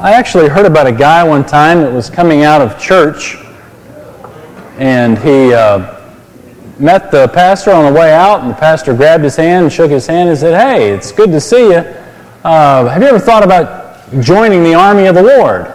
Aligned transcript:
I 0.00 0.12
actually 0.14 0.48
heard 0.48 0.66
about 0.66 0.86
a 0.86 0.92
guy 0.92 1.24
one 1.24 1.44
time 1.44 1.80
that 1.80 1.92
was 1.92 2.08
coming 2.08 2.44
out 2.44 2.60
of 2.60 2.80
church 2.80 3.36
and 4.78 5.18
he 5.18 5.52
uh, 5.52 6.00
met 6.78 7.10
the 7.10 7.26
pastor 7.28 7.72
on 7.72 7.92
the 7.92 7.98
way 7.98 8.12
out, 8.12 8.42
and 8.42 8.50
the 8.50 8.54
pastor 8.54 8.94
grabbed 8.94 9.24
his 9.24 9.34
hand 9.34 9.64
and 9.64 9.72
shook 9.72 9.90
his 9.90 10.06
hand 10.06 10.28
and 10.28 10.38
said, 10.38 10.60
Hey, 10.60 10.90
it's 10.90 11.10
good 11.10 11.30
to 11.32 11.40
see 11.40 11.70
you. 11.70 11.84
Uh, 12.44 12.86
have 12.88 13.02
you 13.02 13.08
ever 13.08 13.18
thought 13.18 13.42
about 13.42 14.08
joining 14.20 14.62
the 14.62 14.74
army 14.74 15.06
of 15.06 15.16
the 15.16 15.22
Lord? 15.22 15.66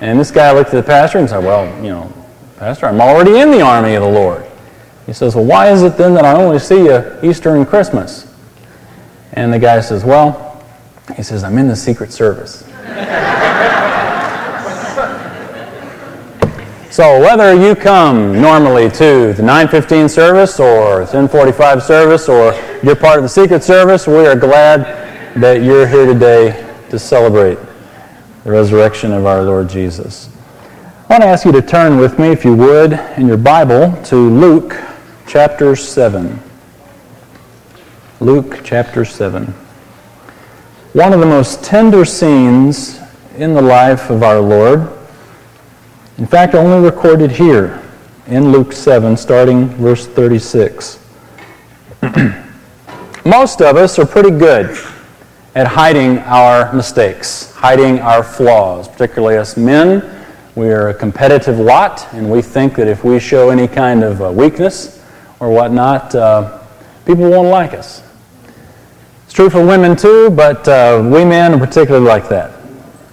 And 0.00 0.20
this 0.20 0.30
guy 0.30 0.52
looked 0.52 0.74
at 0.74 0.76
the 0.76 0.82
pastor 0.82 1.18
and 1.18 1.28
said, 1.28 1.42
Well, 1.42 1.66
you 1.82 1.90
know, 1.90 2.12
Pastor, 2.58 2.86
I'm 2.86 3.00
already 3.00 3.38
in 3.38 3.50
the 3.50 3.60
army 3.60 3.94
of 3.94 4.02
the 4.02 4.10
Lord. 4.10 4.45
He 5.06 5.12
says, 5.12 5.34
Well, 5.34 5.44
why 5.44 5.70
is 5.70 5.82
it 5.82 5.96
then 5.96 6.14
that 6.14 6.24
I 6.24 6.34
only 6.34 6.58
see 6.58 6.84
you 6.84 7.18
Easter 7.22 7.54
and 7.54 7.66
Christmas? 7.66 8.32
And 9.32 9.52
the 9.52 9.58
guy 9.58 9.80
says, 9.80 10.04
Well, 10.04 10.64
he 11.14 11.22
says, 11.22 11.44
I'm 11.44 11.56
in 11.58 11.68
the 11.68 11.76
Secret 11.76 12.12
Service. 12.12 12.64
So 16.96 17.20
whether 17.20 17.54
you 17.54 17.74
come 17.74 18.40
normally 18.40 18.88
to 18.88 19.34
the 19.34 19.42
915 19.42 20.08
service 20.08 20.58
or 20.58 21.00
1045 21.00 21.82
service 21.82 22.26
or 22.26 22.54
you're 22.82 22.96
part 22.96 23.18
of 23.18 23.22
the 23.22 23.28
Secret 23.28 23.62
Service, 23.62 24.06
we 24.06 24.24
are 24.24 24.34
glad 24.34 24.80
that 25.38 25.62
you're 25.62 25.86
here 25.86 26.06
today 26.06 26.66
to 26.88 26.98
celebrate 26.98 27.58
the 28.44 28.50
resurrection 28.50 29.12
of 29.12 29.26
our 29.26 29.42
Lord 29.42 29.68
Jesus. 29.68 30.30
I 31.10 31.12
want 31.12 31.22
to 31.22 31.28
ask 31.28 31.44
you 31.44 31.52
to 31.52 31.60
turn 31.60 31.98
with 31.98 32.18
me, 32.18 32.28
if 32.28 32.46
you 32.46 32.56
would, 32.56 32.94
in 33.18 33.26
your 33.26 33.36
Bible 33.36 33.92
to 34.04 34.16
Luke 34.16 34.74
chapter 35.26 35.76
7. 35.76 36.40
Luke 38.20 38.60
chapter 38.64 39.04
7. 39.04 39.46
One 40.92 41.12
of 41.12 41.20
the 41.20 41.26
most 41.26 41.62
tender 41.62 42.04
scenes 42.04 43.00
in 43.36 43.54
the 43.54 43.62
life 43.62 44.10
of 44.10 44.22
our 44.22 44.40
Lord 44.40 44.96
in 46.18 46.26
fact, 46.26 46.54
only 46.54 46.82
recorded 46.82 47.30
here 47.30 47.82
in 48.26 48.50
Luke 48.50 48.72
7, 48.72 49.18
starting 49.18 49.68
verse 49.68 50.06
36. 50.06 50.98
Most 53.26 53.60
of 53.60 53.76
us 53.76 53.98
are 53.98 54.06
pretty 54.06 54.30
good 54.30 54.74
at 55.54 55.66
hiding 55.66 56.20
our 56.20 56.72
mistakes, 56.72 57.52
hiding 57.52 57.98
our 57.98 58.22
flaws, 58.22 58.88
particularly 58.88 59.36
us 59.36 59.58
men. 59.58 60.24
We 60.54 60.70
are 60.70 60.88
a 60.88 60.94
competitive 60.94 61.58
lot, 61.58 62.08
and 62.14 62.30
we 62.30 62.40
think 62.40 62.76
that 62.76 62.88
if 62.88 63.04
we 63.04 63.20
show 63.20 63.50
any 63.50 63.68
kind 63.68 64.02
of 64.02 64.22
uh, 64.22 64.32
weakness 64.32 64.95
or 65.40 65.50
whatnot, 65.50 66.14
uh, 66.14 66.62
people 67.04 67.28
won't 67.28 67.48
like 67.48 67.74
us. 67.74 68.02
It's 69.24 69.32
true 69.32 69.50
for 69.50 69.64
women 69.64 69.96
too, 69.96 70.30
but 70.30 70.66
uh, 70.68 71.02
we 71.04 71.24
men 71.24 71.54
are 71.54 71.58
particularly 71.58 72.06
like 72.06 72.28
that. 72.28 72.52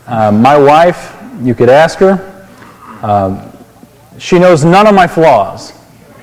Uh, 0.07 0.31
my 0.31 0.57
wife, 0.57 1.15
you 1.41 1.55
could 1.55 1.69
ask 1.69 1.99
her, 1.99 2.47
um, 3.01 3.49
she 4.17 4.39
knows 4.39 4.63
none 4.63 4.87
of 4.87 4.95
my 4.95 5.07
flaws. 5.07 5.73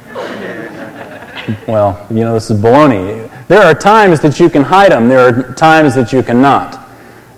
well, 1.66 2.06
you 2.10 2.20
know, 2.20 2.34
this 2.34 2.50
is 2.50 2.60
baloney. 2.60 3.28
There 3.48 3.62
are 3.62 3.74
times 3.74 4.20
that 4.20 4.38
you 4.38 4.48
can 4.48 4.62
hide 4.62 4.92
them, 4.92 5.08
there 5.08 5.20
are 5.26 5.54
times 5.54 5.94
that 5.96 6.12
you 6.12 6.22
cannot. 6.22 6.88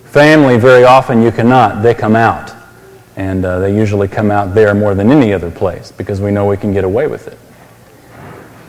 Family, 0.05 0.59
very 0.59 0.85
often, 0.85 1.23
you 1.23 1.33
cannot. 1.33 1.83
They 1.83 1.95
come 1.95 2.17
out. 2.17 2.53
And 3.17 3.45
uh, 3.45 3.61
they 3.61 3.75
usually 3.75 4.09
come 4.09 4.31
out 4.31 4.55
there 4.55 4.75
more 4.75 4.95
than 4.95 5.11
any 5.11 5.33
other 5.33 5.51
place 5.51 5.91
because 5.91 6.21
we 6.21 6.31
know 6.31 6.47
we 6.47 6.57
can 6.59 6.73
get 6.73 6.85
away 6.85 7.07
with 7.07 7.29
it. 7.29 7.39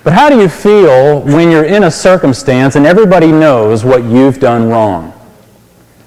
But 0.04 0.14
how 0.14 0.30
do 0.30 0.38
you 0.40 0.50
feel 0.50 1.22
when 1.22 1.50
you're 1.50 1.64
in 1.64 1.84
a 1.84 1.92
circumstance 1.92 2.76
and 2.76 2.86
everybody 2.86 3.32
knows 3.32 3.86
what 3.86 4.04
you've 4.04 4.40
done 4.40 4.70
wrong? 4.70 5.14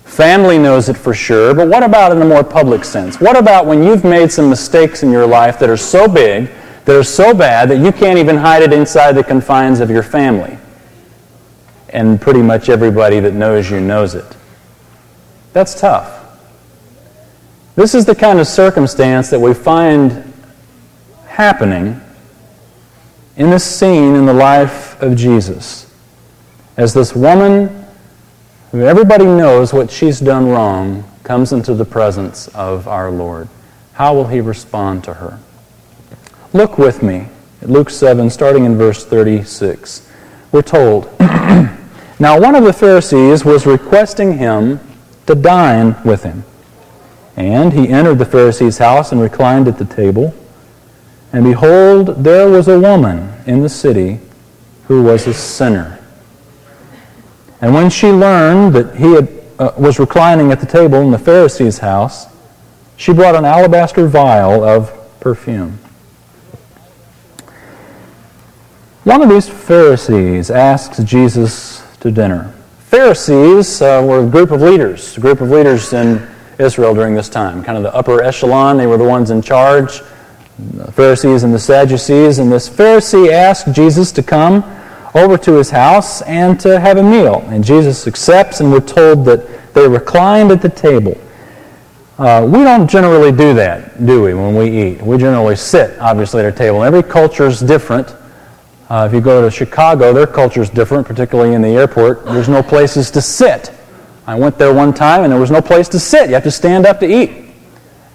Family 0.05 0.59
knows 0.59 0.89
it 0.89 0.97
for 0.97 1.15
sure, 1.15 1.55
but 1.55 1.69
what 1.69 1.83
about 1.83 2.13
in 2.13 2.21
a 2.21 2.25
more 2.25 2.45
public 2.45 2.85
sense? 2.85 3.21
What 3.21 3.37
about 3.37 3.67
when 3.67 3.83
you've 3.83 4.05
made 4.05 4.31
some 4.31 4.51
mistakes 4.51 5.03
in 5.03 5.11
your 5.11 5.27
life 5.27 5.59
that 5.59 5.71
are 5.71 5.77
so 5.77 6.09
big, 6.09 6.51
that 6.85 6.97
are 6.97 7.03
so 7.03 7.35
bad, 7.35 7.71
that 7.71 7.79
you 7.79 7.91
can't 7.91 8.19
even 8.19 8.37
hide 8.37 8.63
it 8.63 8.73
inside 8.73 9.13
the 9.13 9.25
confines 9.25 9.81
of 9.81 9.91
your 9.91 10.03
family? 10.03 10.59
And 11.89 12.21
pretty 12.21 12.43
much 12.43 12.69
everybody 12.69 13.21
that 13.21 13.33
knows 13.33 13.71
you 13.71 13.81
knows 13.81 14.15
it. 14.15 14.37
That's 15.55 15.79
tough. 15.79 16.13
This 17.77 17.95
is 17.95 18.05
the 18.05 18.15
kind 18.15 18.41
of 18.41 18.47
circumstance 18.47 19.31
that 19.31 19.41
we 19.41 19.55
find 19.55 20.33
happening 21.27 22.01
in 23.37 23.51
this 23.51 23.65
scene 23.65 24.15
in 24.15 24.27
the 24.27 24.35
life 24.35 25.01
of 25.03 25.17
Jesus. 25.17 25.93
As 26.77 26.95
this 26.95 27.15
woman 27.15 27.87
everybody 28.73 29.25
knows 29.25 29.73
what 29.73 29.91
she's 29.91 30.21
done 30.21 30.49
wrong 30.49 31.05
comes 31.23 31.53
into 31.53 31.75
the 31.75 31.85
presence 31.85 32.49
of 32.49 32.87
our 32.87 33.11
Lord. 33.11 33.49
How 33.95 34.15
will 34.15 34.27
he 34.27 34.41
respond 34.41 35.05
to 35.05 35.15
her? 35.15 35.39
Look 36.53 36.79
with 36.79 37.03
me 37.03 37.29
at 37.63 37.71
Luke 37.71 37.91
7, 37.91 38.29
starting 38.29 38.65
in 38.65 38.77
verse 38.77 39.05
36. 39.05 40.11
We're 40.53 40.63
told, 40.63 41.11
Now 42.19 42.41
one 42.41 42.55
of 42.55 42.65
the 42.65 42.73
Pharisees 42.73 43.45
was 43.45 43.67
requesting 43.67 44.39
him 44.39 44.81
to 45.27 45.35
dine 45.35 45.97
with 46.05 46.23
him. 46.23 46.45
And 47.37 47.73
he 47.73 47.89
entered 47.89 48.19
the 48.19 48.25
Pharisee's 48.25 48.79
house 48.79 49.13
and 49.13 49.21
reclined 49.21 49.69
at 49.69 49.79
the 49.79 49.85
table. 49.85 50.35
And 51.37 51.45
behold, 51.45 52.25
there 52.25 52.49
was 52.49 52.67
a 52.67 52.81
woman 52.81 53.31
in 53.45 53.61
the 53.61 53.69
city 53.69 54.21
who 54.85 55.03
was 55.03 55.27
a 55.27 55.35
sinner. 55.35 55.99
And 57.61 57.75
when 57.75 57.91
she 57.91 58.09
learned 58.09 58.75
that 58.75 58.97
he 58.97 59.13
had, 59.13 59.29
uh, 59.59 59.73
was 59.77 59.99
reclining 59.99 60.51
at 60.51 60.61
the 60.61 60.67
table 60.67 61.03
in 61.03 61.11
the 61.11 61.19
Pharisee's 61.19 61.77
house, 61.77 62.25
she 62.97 63.13
brought 63.13 63.35
an 63.35 63.45
alabaster 63.45 64.09
vial 64.09 64.65
of 64.65 64.91
perfume. 65.21 65.79
One 69.05 69.21
of 69.21 69.29
these 69.29 69.47
Pharisees 69.47 70.51
asks 70.51 71.05
Jesus 71.05 71.83
to 72.01 72.11
dinner. 72.11 72.55
Pharisees 72.79 73.83
uh, 73.83 74.03
were 74.03 74.27
a 74.27 74.27
group 74.27 74.53
of 74.53 74.63
leaders, 74.63 75.19
a 75.19 75.21
group 75.21 75.43
of 75.43 75.51
leaders 75.51 75.93
in 75.93 76.27
Israel 76.59 76.95
during 76.95 77.15
this 77.15 77.29
time, 77.29 77.63
kind 77.63 77.77
of 77.77 77.83
the 77.83 77.95
upper 77.95 78.23
echelon. 78.23 78.79
They 78.79 78.87
were 78.87 78.97
the 78.97 79.05
ones 79.05 79.31
in 79.31 79.43
charge, 79.43 80.01
the 80.59 80.91
Pharisees 80.93 81.43
and 81.43 81.53
the 81.53 81.59
Sadducees. 81.59 82.39
And 82.39 82.51
this 82.51 82.69
Pharisee 82.69 83.31
asked 83.31 83.73
Jesus 83.73 84.13
to 84.13 84.23
come 84.23 84.65
over 85.15 85.39
to 85.39 85.55
his 85.55 85.71
house 85.71 86.23
and 86.23 86.59
to 86.61 86.79
have 86.79 86.99
a 86.99 87.03
meal. 87.03 87.45
And 87.49 87.65
Jesus 87.65 88.07
accepts, 88.07 88.61
and 88.61 88.71
we're 88.71 88.81
told 88.81 89.25
that 89.27 89.75
they 89.75 89.89
reclined 89.89 90.51
at 90.51 90.63
the 90.63 90.69
table. 90.69 91.17
Uh, 92.19 92.47
we 92.51 92.61
don't 92.61 92.89
generally 92.89 93.31
do 93.31 93.53
that, 93.55 94.07
do 94.07 94.23
we, 94.23 94.33
when 94.33 94.55
we 94.55 94.71
eat? 94.71 95.03
We 95.03 95.19
generally 95.19 95.57
sit, 95.57 95.99
obviously, 96.01 96.41
at 96.41 96.47
our 96.47 96.53
table. 96.53 96.83
Every 96.83 97.03
culture 97.03 97.47
is 97.47 97.61
different. 97.61 98.17
Uh, 98.89 99.07
if 99.07 99.15
you 99.15 99.21
go 99.21 99.43
to 99.43 99.51
Chicago, 99.51 100.15
their 100.15 100.27
culture 100.27 100.63
is 100.63 100.71
different, 100.71 101.07
particularly 101.07 101.55
in 101.55 101.61
the 101.61 101.69
airport. 101.69 102.25
There's 102.25 102.49
no 102.49 102.63
places 102.63 103.11
to 103.11 103.21
sit. 103.21 103.71
I 104.27 104.35
went 104.35 104.57
there 104.57 104.73
one 104.73 104.95
time, 104.95 105.25
and 105.25 105.33
there 105.33 105.41
was 105.41 105.51
no 105.51 105.61
place 105.61 105.89
to 105.91 105.99
sit. 105.99 106.29
You 106.29 106.35
have 106.35 106.45
to 106.45 106.51
stand 106.51 106.87
up 106.87 107.01
to 107.01 107.07
eat. 107.07 107.53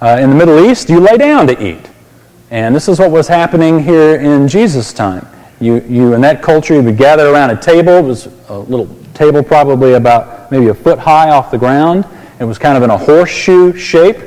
Uh, 0.02 0.18
in 0.20 0.32
the 0.32 0.36
Middle 0.36 0.66
East, 0.66 0.90
you 0.90 1.00
lay 1.00 1.18
down 1.18 1.46
to 1.46 1.64
eat. 1.64 1.91
And 2.52 2.76
this 2.76 2.90
is 2.90 3.00
what 3.00 3.12
was 3.12 3.30
happening 3.30 3.80
here 3.80 4.16
in 4.16 4.46
Jesus' 4.48 4.92
time. 4.92 5.26
You, 5.62 5.80
you 5.88 6.14
in 6.14 6.22
that 6.22 6.42
culture, 6.44 6.74
you 6.74 6.84
would 6.84 6.98
gather 6.98 7.30
around 7.30 7.52
a 7.52 7.60
table. 7.60 7.94
It 7.94 8.04
was 8.04 8.28
a 8.50 8.60
little 8.60 8.94
table, 9.14 9.42
probably 9.42 9.94
about 9.94 10.52
maybe 10.52 10.68
a 10.68 10.74
foot 10.74 11.00
high 11.00 11.30
off 11.30 11.50
the 11.50 11.58
ground. 11.58 12.06
It 12.42 12.44
was 12.44 12.58
kind 12.58 12.76
of 12.76 12.84
in 12.84 12.90
a 12.90 12.98
horseshoe 12.98 13.74
shape. 13.74 14.18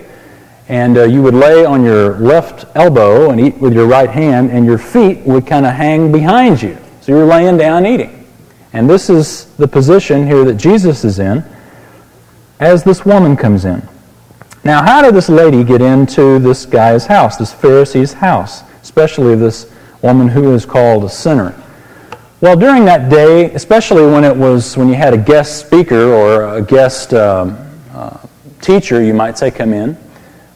And 0.69 0.97
uh, 0.97 1.05
you 1.05 1.21
would 1.21 1.35
lay 1.35 1.67
on 1.67 1.85
your 1.85 2.19
left 2.19 2.65
elbow 2.75 3.31
and 3.31 3.39
eat 3.39 3.59
with 3.59 3.75
your 3.75 3.87
right 3.87 4.09
hand, 4.09 4.51
and 4.51 4.65
your 4.65 4.79
feet 4.79 5.19
would 5.27 5.47
kind 5.47 5.67
of 5.67 5.75
hang 5.75 6.11
behind 6.11 6.63
you. 6.63 6.79
So 7.03 7.13
you're 7.13 7.27
laying 7.27 7.59
down 7.59 7.85
eating. 7.85 8.27
And 8.73 8.89
this 8.89 9.11
is 9.11 9.45
the 9.57 9.69
position 9.69 10.27
here 10.27 10.45
that 10.47 10.55
Jesus 10.55 11.05
is 11.05 11.19
in 11.19 11.45
as 12.59 12.85
this 12.85 13.05
woman 13.05 13.37
comes 13.37 13.67
in. 13.67 13.87
Now, 14.65 14.83
how 14.83 15.03
did 15.03 15.15
this 15.15 15.29
lady 15.29 15.63
get 15.63 15.83
into 15.83 16.39
this 16.39 16.65
guy's 16.65 17.07
house, 17.07 17.37
this 17.37 17.53
Pharisee's 17.53 18.15
house, 18.15 18.63
especially 18.83 19.35
this 19.35 19.71
woman 20.05 20.29
who 20.29 20.53
is 20.53 20.67
called 20.67 21.03
a 21.03 21.09
sinner. 21.09 21.55
Well, 22.43 22.57
during 22.57 22.85
that 22.85 23.11
day, 23.11 23.51
especially 23.53 24.05
when 24.05 24.23
it 24.23 24.37
was 24.37 24.77
when 24.77 24.87
you 24.89 24.95
had 24.95 25.15
a 25.15 25.19
guest 25.19 25.67
speaker 25.67 26.13
or 26.13 26.57
a 26.57 26.63
guest 26.63 27.15
um, 27.15 27.57
uh, 27.95 28.19
teacher, 28.61 29.03
you 29.03 29.15
might 29.15 29.39
say, 29.39 29.51
come 29.51 29.73
in, 29.73 29.95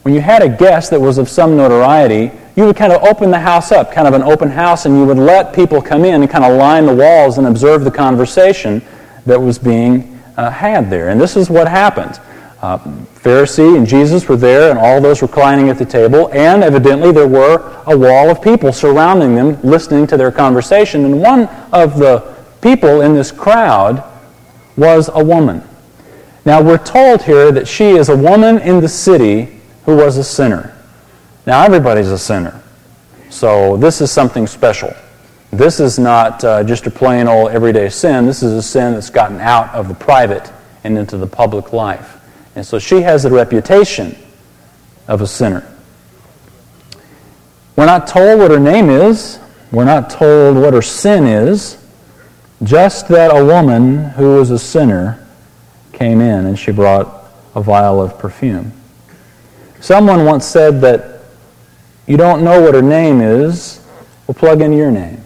when 0.03 0.13
you 0.13 0.21
had 0.21 0.43
a 0.43 0.49
guest 0.49 0.91
that 0.91 1.01
was 1.01 1.17
of 1.17 1.27
some 1.27 1.57
notoriety, 1.57 2.31
you 2.55 2.65
would 2.65 2.75
kind 2.75 2.93
of 2.93 3.01
open 3.01 3.31
the 3.31 3.39
house 3.39 3.71
up, 3.71 3.91
kind 3.91 4.07
of 4.07 4.13
an 4.13 4.21
open 4.21 4.49
house, 4.49 4.85
and 4.85 4.95
you 4.95 5.05
would 5.05 5.17
let 5.17 5.51
people 5.51 5.81
come 5.81 6.05
in 6.05 6.21
and 6.21 6.29
kind 6.29 6.45
of 6.45 6.55
line 6.55 6.85
the 6.85 6.93
walls 6.93 7.39
and 7.39 7.47
observe 7.47 7.83
the 7.83 7.91
conversation 7.91 8.83
that 9.25 9.41
was 9.41 9.57
being 9.57 10.21
uh, 10.37 10.51
had 10.51 10.91
there. 10.91 11.09
And 11.09 11.19
this 11.19 11.35
is 11.35 11.49
what 11.49 11.67
happened. 11.67 12.19
Uh, 12.61 12.77
Pharisee 13.15 13.77
and 13.77 13.87
Jesus 13.87 14.27
were 14.27 14.35
there, 14.35 14.69
and 14.69 14.77
all 14.77 14.99
those 14.99 15.21
reclining 15.21 15.69
at 15.69 15.77
the 15.77 15.85
table, 15.85 16.29
and 16.33 16.63
evidently 16.63 17.11
there 17.11 17.27
were 17.27 17.81
a 17.85 17.97
wall 17.97 18.29
of 18.29 18.41
people 18.41 18.73
surrounding 18.73 19.35
them, 19.35 19.59
listening 19.61 20.05
to 20.07 20.17
their 20.17 20.31
conversation. 20.31 21.05
And 21.05 21.21
one 21.21 21.47
of 21.71 21.97
the 21.97 22.35
people 22.61 23.01
in 23.01 23.13
this 23.13 23.31
crowd 23.31 24.03
was 24.75 25.09
a 25.13 25.23
woman. 25.23 25.63
Now, 26.45 26.61
we're 26.61 26.77
told 26.77 27.21
here 27.21 27.51
that 27.51 27.67
she 27.67 27.91
is 27.91 28.09
a 28.09 28.17
woman 28.17 28.59
in 28.59 28.81
the 28.81 28.87
city 28.87 29.59
who 29.85 29.95
was 29.95 30.17
a 30.17 30.23
sinner. 30.23 30.75
Now, 31.45 31.63
everybody's 31.63 32.11
a 32.11 32.17
sinner. 32.17 32.61
So, 33.29 33.77
this 33.77 34.01
is 34.01 34.11
something 34.11 34.47
special. 34.47 34.93
This 35.51 35.79
is 35.79 35.97
not 35.97 36.43
uh, 36.43 36.63
just 36.63 36.87
a 36.87 36.91
plain 36.91 37.27
old 37.27 37.51
everyday 37.51 37.89
sin. 37.89 38.25
This 38.25 38.43
is 38.43 38.53
a 38.53 38.61
sin 38.61 38.93
that's 38.93 39.09
gotten 39.09 39.39
out 39.39 39.73
of 39.73 39.87
the 39.87 39.95
private 39.95 40.51
and 40.83 40.97
into 40.97 41.17
the 41.17 41.27
public 41.27 41.73
life. 41.73 42.18
And 42.55 42.65
so 42.65 42.79
she 42.79 43.01
has 43.01 43.23
the 43.23 43.31
reputation 43.31 44.15
of 45.07 45.21
a 45.21 45.27
sinner. 45.27 45.65
We're 47.75 47.85
not 47.85 48.07
told 48.07 48.39
what 48.39 48.51
her 48.51 48.59
name 48.59 48.89
is. 48.89 49.39
We're 49.71 49.85
not 49.85 50.09
told 50.09 50.57
what 50.57 50.73
her 50.73 50.81
sin 50.81 51.25
is. 51.25 51.77
Just 52.61 53.07
that 53.07 53.35
a 53.35 53.43
woman 53.43 54.09
who 54.09 54.35
was 54.35 54.51
a 54.51 54.59
sinner 54.59 55.25
came 55.93 56.19
in 56.19 56.45
and 56.45 56.59
she 56.59 56.71
brought 56.71 57.25
a 57.55 57.61
vial 57.61 58.01
of 58.01 58.19
perfume. 58.19 58.73
Someone 59.79 60.25
once 60.25 60.45
said 60.45 60.81
that 60.81 61.21
you 62.05 62.17
don't 62.17 62.43
know 62.43 62.61
what 62.61 62.73
her 62.73 62.81
name 62.81 63.21
is, 63.21 63.85
we'll 64.27 64.35
plug 64.35 64.61
in 64.61 64.73
your 64.73 64.91
name. 64.91 65.23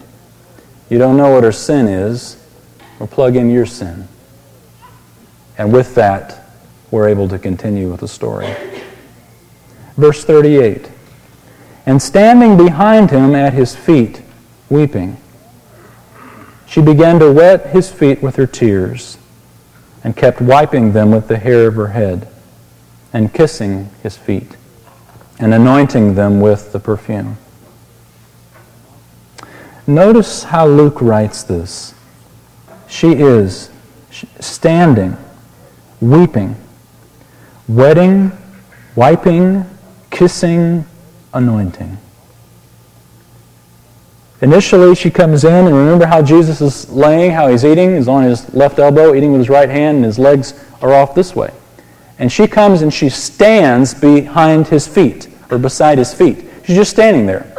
You 0.88 0.98
don't 0.98 1.16
know 1.16 1.30
what 1.30 1.42
her 1.42 1.52
sin 1.52 1.88
is, 1.88 2.36
we'll 2.98 3.08
plug 3.08 3.36
in 3.36 3.50
your 3.50 3.66
sin. 3.66 4.06
And 5.58 5.72
with 5.72 5.94
that, 5.96 6.43
we're 6.94 7.08
able 7.08 7.28
to 7.28 7.40
continue 7.40 7.90
with 7.90 7.98
the 7.98 8.08
story. 8.08 8.54
Verse 9.96 10.24
38 10.24 10.88
And 11.86 12.00
standing 12.00 12.56
behind 12.56 13.10
him 13.10 13.34
at 13.34 13.52
his 13.52 13.74
feet, 13.74 14.22
weeping, 14.70 15.16
she 16.66 16.80
began 16.80 17.18
to 17.18 17.32
wet 17.32 17.66
his 17.70 17.90
feet 17.90 18.22
with 18.22 18.36
her 18.36 18.46
tears 18.46 19.18
and 20.04 20.16
kept 20.16 20.40
wiping 20.40 20.92
them 20.92 21.10
with 21.10 21.26
the 21.26 21.36
hair 21.36 21.66
of 21.66 21.74
her 21.74 21.88
head 21.88 22.28
and 23.12 23.34
kissing 23.34 23.90
his 24.04 24.16
feet 24.16 24.56
and 25.40 25.52
anointing 25.52 26.14
them 26.14 26.40
with 26.40 26.70
the 26.70 26.78
perfume. 26.78 27.36
Notice 29.88 30.44
how 30.44 30.68
Luke 30.68 31.02
writes 31.02 31.42
this. 31.42 31.92
She 32.86 33.14
is 33.14 33.70
standing, 34.38 35.16
weeping, 36.00 36.54
Wetting, 37.68 38.30
wiping, 38.94 39.64
kissing, 40.10 40.84
anointing. 41.32 41.98
Initially, 44.40 44.94
she 44.94 45.10
comes 45.10 45.44
in, 45.44 45.66
and 45.66 45.74
remember 45.74 46.06
how 46.06 46.20
Jesus 46.20 46.60
is 46.60 46.90
laying, 46.90 47.30
how 47.30 47.48
he's 47.48 47.64
eating. 47.64 47.96
He's 47.96 48.08
on 48.08 48.24
his 48.24 48.52
left 48.52 48.78
elbow, 48.78 49.14
eating 49.14 49.32
with 49.32 49.40
his 49.40 49.48
right 49.48 49.68
hand, 49.68 49.96
and 49.96 50.04
his 50.04 50.18
legs 50.18 50.62
are 50.82 50.92
off 50.92 51.14
this 51.14 51.34
way. 51.34 51.50
And 52.18 52.30
she 52.30 52.46
comes 52.46 52.82
and 52.82 52.92
she 52.92 53.08
stands 53.08 53.94
behind 53.94 54.68
his 54.68 54.86
feet, 54.86 55.28
or 55.50 55.58
beside 55.58 55.98
his 55.98 56.12
feet. 56.12 56.44
She's 56.64 56.76
just 56.76 56.90
standing 56.90 57.26
there. 57.26 57.50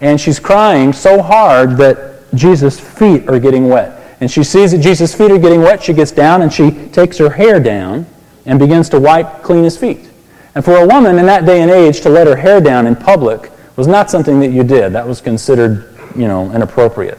And 0.00 0.20
she's 0.20 0.40
crying 0.40 0.92
so 0.92 1.22
hard 1.22 1.76
that 1.78 2.24
Jesus' 2.34 2.78
feet 2.78 3.28
are 3.28 3.38
getting 3.38 3.68
wet. 3.68 4.16
And 4.20 4.30
she 4.30 4.42
sees 4.42 4.72
that 4.72 4.78
Jesus' 4.78 5.14
feet 5.14 5.30
are 5.30 5.38
getting 5.38 5.60
wet. 5.60 5.82
She 5.82 5.92
gets 5.92 6.10
down 6.10 6.42
and 6.42 6.52
she 6.52 6.70
takes 6.88 7.18
her 7.18 7.30
hair 7.30 7.60
down 7.60 8.06
and 8.46 8.58
begins 8.58 8.88
to 8.90 9.00
wipe 9.00 9.42
clean 9.42 9.64
his 9.64 9.76
feet. 9.76 10.08
And 10.54 10.64
for 10.64 10.76
a 10.76 10.86
woman 10.86 11.18
in 11.18 11.26
that 11.26 11.44
day 11.44 11.60
and 11.60 11.70
age 11.70 12.00
to 12.00 12.08
let 12.08 12.26
her 12.26 12.36
hair 12.36 12.60
down 12.60 12.86
in 12.86 12.96
public 12.96 13.50
was 13.76 13.86
not 13.86 14.10
something 14.10 14.40
that 14.40 14.50
you 14.50 14.64
did. 14.64 14.94
That 14.94 15.06
was 15.06 15.20
considered, 15.20 15.98
you 16.16 16.26
know, 16.26 16.50
inappropriate. 16.52 17.18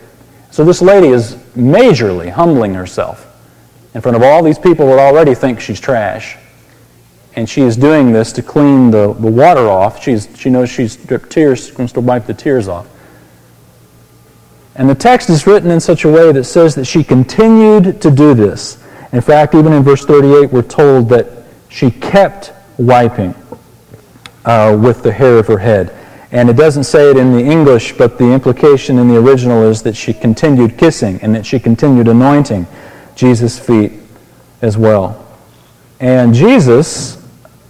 So 0.50 0.65
this 0.65 0.81
lady 0.81 1.09
is 1.09 1.35
majorly 1.56 2.31
humbling 2.31 2.74
herself 2.74 3.25
in 3.94 4.01
front 4.01 4.18
of 4.18 4.24
all 4.24 4.41
these 4.41 4.57
people 4.57 4.88
that 4.88 4.97
already 5.00 5.35
think 5.35 5.59
she's 5.59 5.79
trash. 5.79 6.38
And 7.35 7.47
she 7.47 7.62
is 7.62 7.77
doing 7.77 8.12
this 8.12 8.31
to 8.33 8.41
clean 8.41 8.89
the, 8.89 9.13
the 9.13 9.30
water 9.30 9.69
off. 9.69 10.01
She's, 10.01 10.27
she 10.35 10.50
knows 10.50 10.71
she's 10.71 10.95
dripped 10.95 11.30
tears, 11.30 11.77
wants 11.77 11.94
to 11.94 12.01
wipe 12.01 12.25
the 12.25 12.33
tears 12.33 12.68
off. 12.68 12.88
And 14.75 14.89
the 14.89 14.95
text 14.95 15.30
is 15.30 15.45
written 15.45 15.69
in 15.69 15.80
such 15.80 16.06
a 16.06 16.09
way 16.09 16.31
that 16.31 16.45
says 16.45 16.73
that 16.75 16.85
she 16.85 17.03
continued 17.03 18.01
to 18.01 18.09
do 18.09 18.33
this. 18.33 18.83
In 19.13 19.21
fact, 19.21 19.56
even 19.56 19.74
in 19.74 19.83
verse 19.83 20.06
38, 20.06 20.51
we're 20.51 20.62
told 20.62 21.09
that 21.09 21.27
she 21.69 21.92
kept 21.92 22.51
wiping 22.77 23.33
uh, 24.45 24.77
with 24.80 25.04
the 25.04 25.12
hair 25.12 25.38
of 25.38 25.48
her 25.48 25.57
head. 25.57 25.94
And 26.31 26.50
it 26.50 26.57
doesn't 26.57 26.83
say 26.83 27.09
it 27.09 27.18
in 27.18 27.31
the 27.31 27.44
English, 27.44 27.94
but 27.94 28.18
the 28.18 28.31
implication 28.31 29.00
in 29.00 29.07
the 29.07 29.18
original 29.18 29.63
is 29.63 29.81
that 29.83 29.95
she 29.95 30.13
continued 30.13 30.77
kissing 30.77 31.19
and 31.21 31.33
that 31.36 31.45
she 31.45 31.59
continued 31.59 32.07
anointing 32.07 32.68
Jesus' 33.15 33.57
feet 33.57 33.94
as 34.62 34.77
well. 34.77 35.25
And 36.00 36.33
Jesus, 36.33 37.18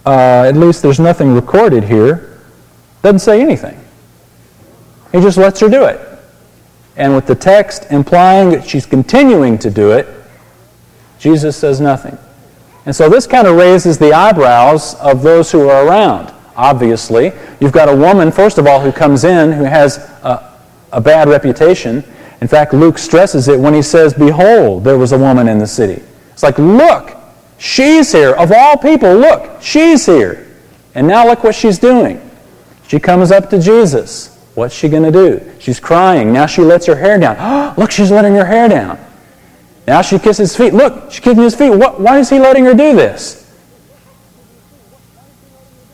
uh, 0.04 0.44
at 0.46 0.56
least 0.56 0.82
there's 0.82 1.00
nothing 1.00 1.34
recorded 1.34 1.84
here, 1.84 2.40
doesn't 3.02 3.20
say 3.20 3.40
anything. 3.40 3.78
He 5.12 5.20
just 5.20 5.38
lets 5.38 5.60
her 5.60 5.68
do 5.68 5.84
it. 5.84 6.00
And 6.96 7.14
with 7.14 7.26
the 7.26 7.34
text 7.34 7.86
implying 7.90 8.50
that 8.50 8.66
she's 8.66 8.84
continuing 8.84 9.56
to 9.58 9.70
do 9.70 9.92
it, 9.92 10.06
Jesus 11.18 11.56
says 11.56 11.80
nothing. 11.80 12.16
And 12.86 12.94
so 12.94 13.08
this 13.08 13.26
kind 13.26 13.46
of 13.46 13.56
raises 13.56 13.98
the 13.98 14.12
eyebrows 14.12 14.94
of 14.96 15.22
those 15.22 15.52
who 15.52 15.68
are 15.68 15.86
around. 15.86 16.32
Obviously, 16.56 17.32
you've 17.60 17.72
got 17.72 17.88
a 17.88 17.94
woman, 17.94 18.32
first 18.32 18.58
of 18.58 18.66
all, 18.66 18.80
who 18.80 18.90
comes 18.90 19.24
in 19.24 19.52
who 19.52 19.64
has 19.64 19.98
a, 20.22 20.56
a 20.92 21.00
bad 21.00 21.28
reputation. 21.28 22.02
In 22.40 22.48
fact, 22.48 22.72
Luke 22.72 22.98
stresses 22.98 23.48
it 23.48 23.58
when 23.58 23.74
he 23.74 23.82
says, 23.82 24.14
Behold, 24.14 24.84
there 24.84 24.98
was 24.98 25.12
a 25.12 25.18
woman 25.18 25.48
in 25.48 25.58
the 25.58 25.66
city. 25.66 26.02
It's 26.32 26.42
like, 26.42 26.58
look, 26.58 27.16
she's 27.58 28.12
here. 28.12 28.32
Of 28.32 28.52
all 28.52 28.76
people, 28.76 29.14
look, 29.14 29.60
she's 29.60 30.06
here. 30.06 30.46
And 30.94 31.06
now 31.06 31.26
look 31.26 31.44
what 31.44 31.54
she's 31.54 31.78
doing. 31.78 32.20
She 32.86 32.98
comes 32.98 33.30
up 33.30 33.50
to 33.50 33.60
Jesus. 33.60 34.36
What's 34.54 34.74
she 34.74 34.88
going 34.88 35.04
to 35.04 35.12
do? 35.12 35.52
She's 35.60 35.78
crying. 35.78 36.32
Now 36.32 36.46
she 36.46 36.62
lets 36.62 36.86
her 36.86 36.96
hair 36.96 37.18
down. 37.18 37.74
Look, 37.76 37.92
she's 37.92 38.10
letting 38.10 38.34
her 38.34 38.44
hair 38.44 38.68
down. 38.68 38.98
Now 39.88 40.02
she 40.02 40.18
kisses 40.18 40.50
his 40.50 40.56
feet. 40.56 40.74
Look, 40.74 41.10
she's 41.10 41.20
kissing 41.20 41.42
his 41.42 41.54
feet. 41.54 41.70
What, 41.70 41.98
why 41.98 42.18
is 42.18 42.28
he 42.28 42.38
letting 42.38 42.66
her 42.66 42.74
do 42.74 42.94
this? 42.94 43.50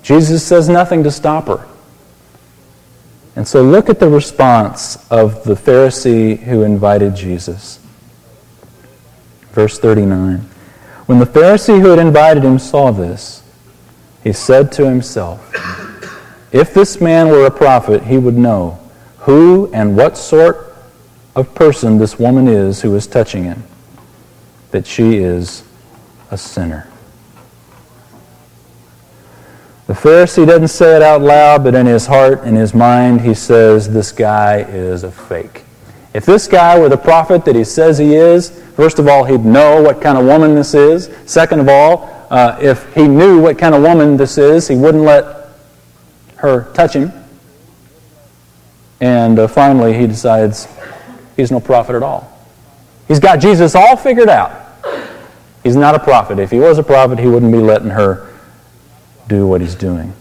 Jesus 0.02 0.44
says 0.44 0.69
nothing 0.69 1.05
to 1.05 1.12
stop 1.12 1.46
her. 1.46 1.64
And 3.37 3.46
so 3.46 3.62
look 3.62 3.88
at 3.88 4.00
the 4.00 4.08
response 4.08 4.96
of 5.12 5.44
the 5.44 5.55
Pharisee 5.55 6.41
who 6.41 6.64
invited 6.64 7.14
Jesus. 7.14 7.79
Verse 9.52 9.79
39. 9.79 10.39
When 11.06 11.20
the 11.20 11.27
Pharisee 11.27 11.81
who 11.81 11.91
had 11.91 12.01
invited 12.01 12.43
him 12.43 12.58
saw 12.58 12.91
this, 12.91 13.44
he 14.24 14.32
said 14.32 14.72
to 14.72 14.89
himself, 14.89 15.55
If 16.51 16.74
this 16.74 17.01
man 17.01 17.29
were 17.29 17.46
a 17.46 17.51
prophet, 17.53 18.03
he 18.03 18.19
would 18.19 18.36
know 18.36 18.81
who 19.19 19.70
and 19.72 19.96
what 19.96 20.19
sort 20.19 20.74
of 21.36 21.55
person 21.55 21.98
this 21.98 22.19
woman 22.19 22.48
is 22.48 22.82
who 22.82 22.93
is 22.96 23.06
touching 23.06 23.44
him 23.44 23.63
that 24.74 24.84
she 24.84 25.19
is 25.19 25.62
a 26.32 26.36
sinner. 26.36 26.88
The 29.86 29.93
Pharisee 29.93 30.44
doesn't 30.44 30.66
say 30.66 30.96
it 30.96 31.02
out 31.02 31.20
loud, 31.20 31.62
but 31.62 31.76
in 31.76 31.86
his 31.86 32.06
heart, 32.06 32.43
in 32.43 32.56
his 32.56 32.74
mind, 32.74 33.20
he 33.20 33.34
says, 33.34 33.88
This 33.88 34.10
guy 34.10 34.62
is 34.62 35.04
a 35.04 35.12
fake. 35.12 35.62
If 36.12 36.26
this 36.26 36.48
guy 36.48 36.76
were 36.76 36.88
the 36.88 36.96
prophet 36.96 37.44
that 37.44 37.54
he 37.54 37.62
says 37.62 37.98
he 37.98 38.16
is, 38.16 38.50
first 38.74 38.98
of 38.98 39.06
all, 39.06 39.22
he'd 39.22 39.44
know 39.44 39.81
what 39.81 40.02
kind 40.02 40.19
of 40.19 40.24
woman 40.24 40.56
this 40.56 40.74
is. 40.74 41.08
Second 41.24 41.60
of 41.60 41.69
all, 41.69 42.26
uh, 42.31 42.58
if 42.60 42.93
he 42.96 43.06
knew 43.06 43.40
what 43.40 43.56
kind 43.56 43.76
of 43.76 43.82
woman 43.82 44.16
this 44.16 44.38
is, 44.38 44.66
he 44.66 44.74
wouldn't 44.74 45.04
let 45.04 45.50
her 46.34 46.72
touch 46.72 46.94
him. 46.94 47.12
And 49.00 49.38
uh, 49.38 49.46
finally, 49.46 49.94
he 49.96 50.08
decides 50.08 50.66
he's 51.36 51.52
no 51.52 51.60
prophet 51.60 51.94
at 51.94 52.02
all. 52.02 52.36
He's 53.06 53.20
got 53.20 53.36
Jesus 53.36 53.76
all 53.76 53.96
figured 53.96 54.28
out. 54.28 54.62
He's 55.64 55.74
not 55.74 55.94
a 55.94 55.98
prophet. 55.98 56.38
If 56.38 56.50
he 56.50 56.60
was 56.60 56.78
a 56.78 56.82
prophet, 56.82 57.18
he 57.18 57.26
wouldn't 57.26 57.50
be 57.50 57.58
letting 57.58 57.90
her 57.90 58.32
do 59.26 59.46
what 59.46 59.62
he's 59.62 59.74
doing. 59.74 60.12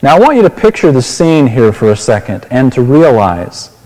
Now, 0.00 0.16
I 0.16 0.20
want 0.20 0.36
you 0.36 0.42
to 0.42 0.50
picture 0.50 0.92
the 0.92 1.02
scene 1.02 1.48
here 1.48 1.72
for 1.72 1.90
a 1.90 1.96
second 1.96 2.46
and 2.50 2.72
to 2.72 2.82
realize 2.82 3.76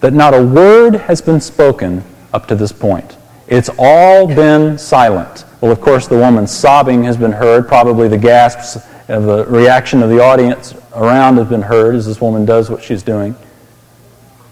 that 0.00 0.12
not 0.12 0.34
a 0.34 0.42
word 0.44 0.96
has 0.96 1.22
been 1.22 1.40
spoken 1.40 2.04
up 2.32 2.48
to 2.48 2.56
this 2.56 2.72
point. 2.72 3.16
It's 3.46 3.70
all 3.78 4.26
been 4.26 4.76
silent. 4.76 5.44
Well, 5.60 5.70
of 5.70 5.80
course, 5.80 6.08
the 6.08 6.18
woman's 6.18 6.50
sobbing 6.50 7.04
has 7.04 7.16
been 7.16 7.30
heard. 7.30 7.68
Probably 7.68 8.08
the 8.08 8.18
gasps 8.18 8.84
of 9.08 9.22
the 9.22 9.46
reaction 9.46 10.02
of 10.02 10.10
the 10.10 10.20
audience 10.20 10.74
around 10.94 11.36
has 11.36 11.46
been 11.46 11.62
heard 11.62 11.94
as 11.94 12.06
this 12.06 12.20
woman 12.20 12.44
does 12.44 12.68
what 12.68 12.82
she's 12.82 13.04
doing. 13.04 13.36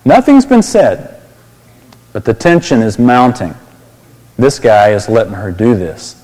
Nothing's 0.05 0.47
been 0.47 0.63
said, 0.63 1.21
but 2.13 2.25
the 2.25 2.35
tension 2.35 2.83
is 2.83 3.01
mounting. 3.01 3.55
This 4.41 4.59
guy 4.59 4.93
is 4.93 5.07
letting 5.07 5.35
her 5.35 5.53
do 5.53 5.75
this. 5.75 6.17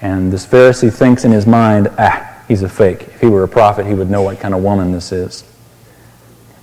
And 0.00 0.32
this 0.32 0.44
Pharisee 0.44 0.92
thinks 0.92 1.24
in 1.24 1.30
his 1.30 1.46
mind, 1.46 1.88
ah, 1.96 2.42
he's 2.48 2.62
a 2.62 2.68
fake. 2.68 3.02
If 3.02 3.20
he 3.20 3.28
were 3.28 3.44
a 3.44 3.48
prophet, 3.48 3.86
he 3.86 3.94
would 3.94 4.10
know 4.10 4.22
what 4.22 4.40
kind 4.40 4.52
of 4.52 4.64
woman 4.64 4.90
this 4.90 5.12
is. 5.12 5.44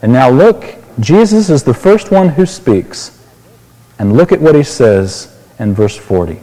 And 0.01 0.11
now 0.11 0.29
look, 0.29 0.75
Jesus 0.99 1.49
is 1.49 1.63
the 1.63 1.73
first 1.73 2.11
one 2.11 2.27
who 2.27 2.45
speaks. 2.45 3.25
And 3.97 4.17
look 4.17 4.33
at 4.33 4.41
what 4.41 4.55
he 4.55 4.63
says 4.63 5.33
in 5.57 5.73
verse 5.73 5.95
40. 5.95 6.41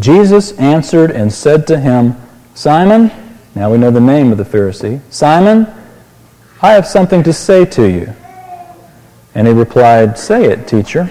Jesus 0.00 0.58
answered 0.58 1.12
and 1.12 1.32
said 1.32 1.68
to 1.68 1.78
him, 1.78 2.16
Simon, 2.54 3.12
now 3.54 3.70
we 3.70 3.78
know 3.78 3.92
the 3.92 4.00
name 4.00 4.32
of 4.32 4.38
the 4.38 4.44
Pharisee, 4.44 5.00
Simon, 5.08 5.68
I 6.60 6.72
have 6.72 6.86
something 6.86 7.22
to 7.22 7.32
say 7.32 7.64
to 7.64 7.88
you. 7.88 8.12
And 9.36 9.46
he 9.46 9.52
replied, 9.52 10.18
Say 10.18 10.46
it, 10.46 10.66
teacher. 10.66 11.08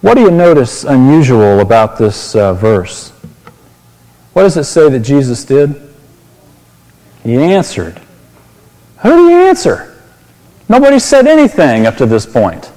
What 0.00 0.14
do 0.14 0.20
you 0.20 0.30
notice 0.30 0.84
unusual 0.84 1.60
about 1.60 1.98
this 1.98 2.36
uh, 2.36 2.54
verse? 2.54 3.10
What 4.32 4.42
does 4.42 4.56
it 4.56 4.64
say 4.64 4.88
that 4.88 5.00
Jesus 5.00 5.44
did? 5.44 5.74
He 7.24 7.34
answered. 7.36 8.00
Who 8.98 9.10
did 9.10 9.28
he 9.30 9.48
answer? 9.48 9.96
Nobody 10.68 10.98
said 10.98 11.26
anything 11.26 11.86
up 11.86 11.96
to 11.96 12.06
this 12.06 12.26
point. 12.26 12.70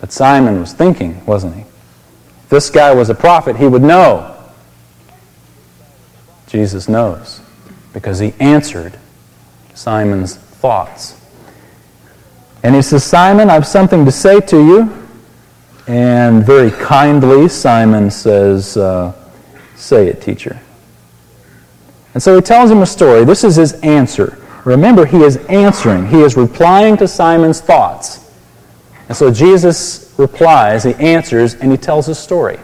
But 0.00 0.12
Simon 0.12 0.60
was 0.60 0.72
thinking, 0.72 1.24
wasn't 1.26 1.56
he? 1.56 1.64
This 2.48 2.70
guy 2.70 2.94
was 2.94 3.10
a 3.10 3.14
prophet, 3.14 3.56
he 3.56 3.66
would 3.66 3.82
know. 3.82 4.32
Jesus 6.46 6.88
knows 6.88 7.40
because 7.92 8.18
he 8.18 8.32
answered 8.40 8.98
Simon's 9.74 10.36
thoughts. 10.36 11.20
And 12.62 12.74
he 12.74 12.82
says, 12.82 13.04
Simon, 13.04 13.50
I 13.50 13.54
have 13.54 13.66
something 13.66 14.04
to 14.04 14.12
say 14.12 14.40
to 14.40 14.56
you. 14.56 15.05
And 15.86 16.44
very 16.44 16.70
kindly, 16.70 17.48
Simon 17.48 18.10
says, 18.10 18.76
uh, 18.76 19.12
Say 19.76 20.08
it, 20.08 20.22
teacher. 20.22 20.60
And 22.14 22.22
so 22.22 22.34
he 22.34 22.40
tells 22.40 22.70
him 22.70 22.78
a 22.78 22.86
story. 22.86 23.24
This 23.24 23.44
is 23.44 23.56
his 23.56 23.74
answer. 23.80 24.38
Remember, 24.64 25.06
he 25.06 25.18
is 25.18 25.36
answering, 25.46 26.08
he 26.08 26.22
is 26.22 26.36
replying 26.36 26.96
to 26.96 27.06
Simon's 27.06 27.60
thoughts. 27.60 28.32
And 29.08 29.16
so 29.16 29.30
Jesus 29.30 30.12
replies, 30.16 30.82
he 30.82 30.94
answers, 30.94 31.54
and 31.54 31.70
he 31.70 31.78
tells 31.78 32.08
a 32.08 32.14
story. 32.14 32.58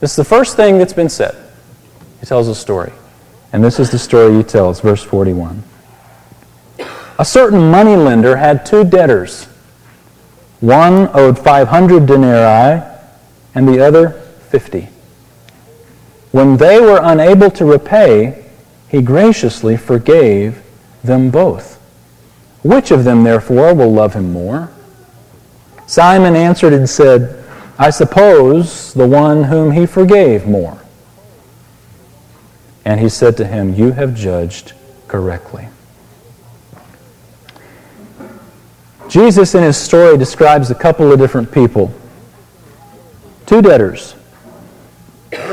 This 0.00 0.10
is 0.10 0.16
the 0.16 0.24
first 0.24 0.56
thing 0.56 0.76
that's 0.76 0.92
been 0.92 1.08
said. 1.08 1.34
He 2.20 2.26
tells 2.26 2.48
a 2.48 2.54
story. 2.54 2.92
And 3.52 3.64
this 3.64 3.78
is 3.78 3.90
the 3.90 3.98
story 3.98 4.36
he 4.36 4.42
tells, 4.42 4.80
verse 4.80 5.02
41. 5.02 5.62
A 7.18 7.24
certain 7.24 7.70
moneylender 7.70 8.36
had 8.36 8.66
two 8.66 8.84
debtors. 8.84 9.46
One 10.64 11.10
owed 11.12 11.38
500 11.38 12.06
denarii 12.06 12.82
and 13.54 13.68
the 13.68 13.84
other 13.84 14.12
50. 14.48 14.88
When 16.32 16.56
they 16.56 16.80
were 16.80 17.00
unable 17.02 17.50
to 17.50 17.66
repay, 17.66 18.46
he 18.88 19.02
graciously 19.02 19.76
forgave 19.76 20.62
them 21.02 21.28
both. 21.30 21.78
Which 22.62 22.90
of 22.90 23.04
them, 23.04 23.24
therefore, 23.24 23.74
will 23.74 23.92
love 23.92 24.14
him 24.14 24.32
more? 24.32 24.70
Simon 25.86 26.34
answered 26.34 26.72
and 26.72 26.88
said, 26.88 27.44
I 27.78 27.90
suppose 27.90 28.94
the 28.94 29.06
one 29.06 29.44
whom 29.44 29.72
he 29.72 29.84
forgave 29.84 30.46
more. 30.46 30.78
And 32.86 33.00
he 33.00 33.10
said 33.10 33.36
to 33.36 33.44
him, 33.46 33.74
You 33.74 33.92
have 33.92 34.14
judged 34.14 34.72
correctly. 35.08 35.68
Jesus, 39.08 39.54
in 39.54 39.62
his 39.62 39.76
story, 39.76 40.16
describes 40.16 40.70
a 40.70 40.74
couple 40.74 41.12
of 41.12 41.18
different 41.18 41.52
people. 41.52 41.92
Two 43.46 43.62
debtors. 43.62 44.12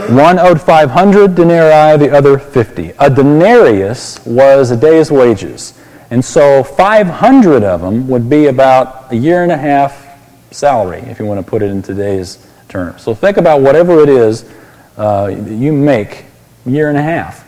One 0.09 0.39
owed 0.39 0.61
500 0.61 1.35
denarii, 1.35 1.97
the 1.97 2.15
other 2.15 2.37
50. 2.37 2.93
A 2.99 3.09
denarius 3.09 4.23
was 4.25 4.71
a 4.71 4.77
day's 4.77 5.11
wages. 5.11 5.79
And 6.09 6.23
so 6.23 6.63
500 6.63 7.63
of 7.63 7.81
them 7.81 8.07
would 8.07 8.29
be 8.29 8.47
about 8.47 9.11
a 9.11 9.15
year 9.15 9.43
and 9.43 9.51
a 9.51 9.57
half 9.57 10.07
salary, 10.51 10.99
if 11.01 11.19
you 11.19 11.25
want 11.25 11.43
to 11.43 11.49
put 11.49 11.61
it 11.61 11.71
in 11.71 11.81
today's 11.81 12.45
terms. 12.67 13.01
So 13.01 13.15
think 13.15 13.37
about 13.37 13.61
whatever 13.61 14.01
it 14.01 14.09
is 14.09 14.49
uh, 14.97 15.27
you 15.27 15.71
make 15.71 16.25
year 16.65 16.89
and 16.89 16.97
a 16.97 17.01
half. 17.01 17.47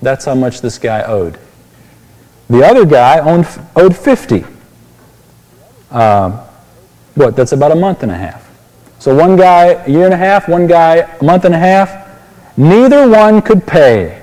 That's 0.00 0.24
how 0.24 0.34
much 0.34 0.60
this 0.60 0.78
guy 0.78 1.02
owed. 1.02 1.38
The 2.48 2.64
other 2.64 2.84
guy 2.84 3.18
owned, 3.18 3.46
owed 3.74 3.96
50. 3.96 4.44
Uh, 5.90 6.46
what? 7.14 7.36
That's 7.36 7.52
about 7.52 7.72
a 7.72 7.76
month 7.76 8.02
and 8.02 8.10
a 8.10 8.16
half. 8.16 8.50
So 8.98 9.14
one 9.14 9.36
guy 9.36 9.66
a 9.66 9.88
year 9.88 10.04
and 10.04 10.14
a 10.14 10.16
half, 10.16 10.48
one 10.48 10.66
guy 10.66 10.96
a 10.96 11.22
month 11.22 11.44
and 11.44 11.54
a 11.54 11.58
half. 11.58 12.04
Neither 12.56 13.08
one 13.08 13.42
could 13.42 13.66
pay. 13.66 14.22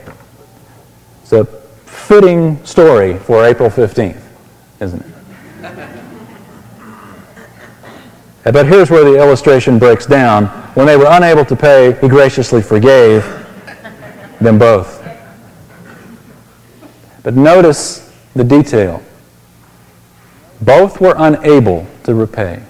It's 1.22 1.34
a 1.34 1.46
fitting 1.86 2.63
story 2.65 3.18
for 3.20 3.46
April 3.46 3.70
15th, 3.70 4.22
isn't 4.80 5.01
it? 5.01 5.08
But 8.44 8.65
here's 8.65 8.89
where 8.89 9.03
the 9.03 9.18
illustration 9.18 9.77
breaks 9.77 10.08
down. 10.08 10.48
When 10.74 10.88
they 10.88 10.98
were 10.98 11.06
unable 11.08 11.46
to 11.46 11.56
pay, 11.56 11.94
he 12.01 12.08
graciously 12.08 12.63
forgave 12.63 13.24
them 14.39 14.58
both. 14.58 14.98
But 17.24 17.36
notice 17.36 18.12
the 18.36 18.44
detail. 18.44 19.03
Both 20.62 21.01
were 21.01 21.15
unable 21.18 21.88
to 22.03 22.13
repay. 22.13 22.62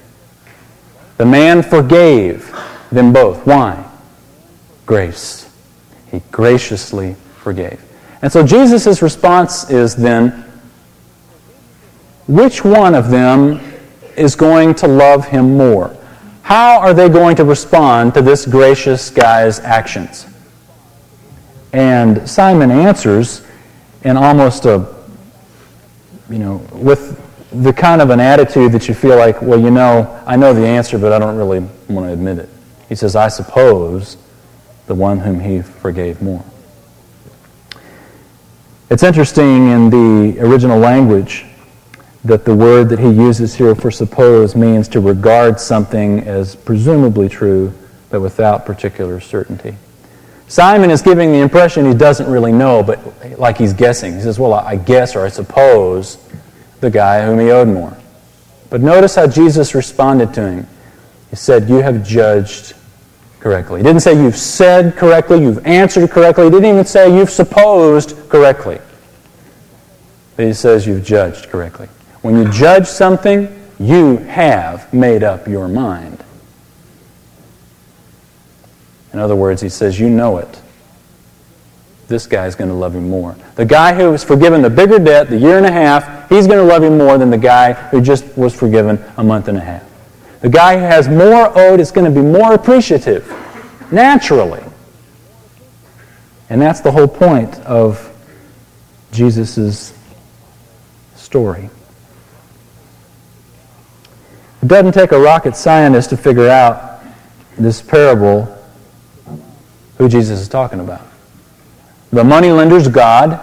The 1.17 1.25
man 1.25 1.62
forgave 1.62 2.53
them 2.91 3.13
both. 3.13 3.45
Why? 3.45 3.83
Grace. 4.86 5.50
He 6.10 6.21
graciously 6.31 7.15
forgave. 7.38 7.81
And 8.21 8.31
so 8.31 8.45
Jesus' 8.45 9.01
response 9.01 9.69
is 9.69 9.95
then 9.95 10.45
which 12.27 12.63
one 12.63 12.95
of 12.95 13.10
them 13.10 13.60
is 14.15 14.36
going 14.36 14.75
to 14.75 14.88
love 14.88 15.27
him 15.27 15.57
more? 15.57 15.95
How 16.43 16.79
are 16.79 16.93
they 16.93 17.10
going 17.10 17.36
to 17.38 17.43
respond 17.43 18.13
to 18.13 18.21
this 18.21 18.45
gracious 18.45 19.10
guy's 19.10 19.60
actions? 19.60 20.27
And 21.74 22.29
Simon 22.29 22.71
answers 22.71 23.45
in 24.03 24.17
almost 24.17 24.65
a, 24.65 24.93
you 26.29 26.39
know, 26.39 26.55
with 26.74 27.19
the 27.51 27.74
kind 27.74 28.01
of 28.01 28.10
an 28.10 28.20
attitude 28.20 28.72
that 28.72 28.88
you 28.88 28.93
feel 28.93 29.17
like, 29.17 29.41
well, 29.41 29.60
you 29.60 29.72
know, 29.72 30.22
I 30.25 30.36
know 30.36 30.53
the 30.53 30.65
answer, 30.65 30.98
but 30.98 31.12
I 31.12 31.20
don't 31.20 31.36
really 31.36 31.60
want 31.89 32.08
to 32.08 32.13
admit 32.13 32.39
it. 32.39 32.50
He 32.88 32.96
says, 32.96 33.15
I 33.15 33.27
suppose 33.27 34.17
the 34.88 34.96
one 34.96 35.20
whom 35.20 35.39
he 35.39 35.62
forgave 35.62 36.22
more. 36.22 36.43
It's 38.89 39.03
interesting 39.03 39.70
in 39.70 39.89
the 39.89 40.39
original 40.41 40.77
language 40.77 41.46
that 42.24 42.46
the 42.46 42.55
word 42.55 42.89
that 42.89 43.00
he 43.00 43.10
uses 43.10 43.55
here 43.55 43.74
for 43.74 43.89
suppose 43.89 44.55
means 44.55 44.88
to 44.89 45.00
regard 45.00 45.60
something 45.60 46.20
as 46.22 46.55
presumably 46.55 47.27
true, 47.27 47.74
but 48.10 48.22
without 48.22 48.65
particular 48.65 49.20
certainty. 49.20 49.75
Simon 50.48 50.91
is 50.91 51.01
giving 51.01 51.31
the 51.31 51.39
impression 51.39 51.86
he 51.86 51.93
doesn't 51.93 52.29
really 52.29 52.51
know, 52.51 52.84
but 52.84 53.39
like 53.39 53.58
he's 53.58 53.72
guessing. 53.72 54.13
He 54.13 54.22
says, 54.22 54.38
Well, 54.38 54.53
I 54.53 54.75
guess 54.75 55.15
or 55.15 55.25
I 55.25 55.29
suppose 55.29 56.17
the 56.81 56.89
guy 56.89 57.25
whom 57.25 57.39
he 57.39 57.50
owed 57.51 57.67
more. 57.67 57.95
But 58.69 58.81
notice 58.81 59.15
how 59.15 59.27
Jesus 59.27 59.73
responded 59.73 60.33
to 60.33 60.41
him. 60.41 60.67
He 61.29 61.35
said, 61.35 61.69
You 61.69 61.77
have 61.77 62.05
judged 62.05 62.73
correctly. 63.39 63.79
He 63.79 63.83
didn't 63.83 64.01
say 64.01 64.13
you've 64.13 64.38
said 64.38 64.95
correctly, 64.97 65.41
you've 65.41 65.65
answered 65.65 66.09
correctly. 66.11 66.45
He 66.45 66.50
didn't 66.50 66.69
even 66.69 66.85
say 66.85 67.15
you've 67.15 67.29
supposed 67.29 68.15
correctly. 68.29 68.79
But 70.35 70.45
he 70.45 70.53
says 70.53 70.85
you've 70.85 71.03
judged 71.03 71.50
correctly. 71.50 71.88
When 72.21 72.38
you 72.38 72.50
judge 72.51 72.88
something, 72.88 73.47
you 73.79 74.17
have 74.17 74.93
made 74.93 75.23
up 75.23 75.47
your 75.47 75.67
mind. 75.67 76.23
In 79.13 79.19
other 79.19 79.35
words, 79.35 79.61
he 79.61 79.69
says, 79.69 80.00
You 80.00 80.09
know 80.09 80.38
it. 80.38 80.61
This 82.11 82.27
guy's 82.27 82.55
going 82.55 82.69
to 82.69 82.75
love 82.75 82.93
you 82.93 82.99
more. 82.99 83.37
The 83.55 83.63
guy 83.63 83.93
who 83.93 84.11
was 84.11 84.21
forgiven 84.21 84.61
the 84.61 84.69
bigger 84.69 84.99
debt, 84.99 85.29
the 85.29 85.37
year 85.37 85.55
and 85.55 85.65
a 85.65 85.71
half, 85.71 86.27
he's 86.27 86.45
going 86.45 86.59
to 86.59 86.65
love 86.65 86.83
you 86.83 86.91
more 86.91 87.17
than 87.17 87.29
the 87.29 87.37
guy 87.37 87.71
who 87.71 88.01
just 88.01 88.37
was 88.37 88.53
forgiven 88.53 89.01
a 89.15 89.23
month 89.23 89.47
and 89.47 89.57
a 89.57 89.61
half. 89.61 89.81
The 90.41 90.49
guy 90.49 90.77
who 90.77 90.83
has 90.83 91.07
more 91.07 91.57
owed 91.57 91.79
is 91.79 91.89
going 91.89 92.13
to 92.13 92.21
be 92.21 92.21
more 92.21 92.53
appreciative, 92.53 93.33
naturally. 93.93 94.61
And 96.49 96.61
that's 96.61 96.81
the 96.81 96.91
whole 96.91 97.07
point 97.07 97.55
of 97.61 98.13
Jesus' 99.13 99.93
story. 101.15 101.69
It 104.61 104.67
doesn't 104.67 104.91
take 104.91 105.13
a 105.13 105.19
rocket 105.19 105.55
scientist 105.55 106.09
to 106.09 106.17
figure 106.17 106.49
out 106.49 107.03
this 107.57 107.81
parable 107.81 108.53
who 109.97 110.09
Jesus 110.09 110.41
is 110.41 110.49
talking 110.49 110.81
about. 110.81 111.07
The 112.11 112.23
moneylender's 112.23 112.87
God. 112.87 113.39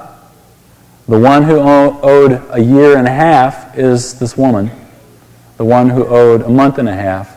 The 1.08 1.18
one 1.18 1.42
who 1.42 1.58
owed 1.58 2.42
a 2.50 2.60
year 2.60 2.98
and 2.98 3.06
a 3.06 3.10
half 3.10 3.78
is 3.78 4.18
this 4.18 4.36
woman. 4.36 4.70
The 5.56 5.64
one 5.64 5.88
who 5.88 6.06
owed 6.06 6.42
a 6.42 6.48
month 6.48 6.78
and 6.78 6.88
a 6.88 6.94
half 6.94 7.34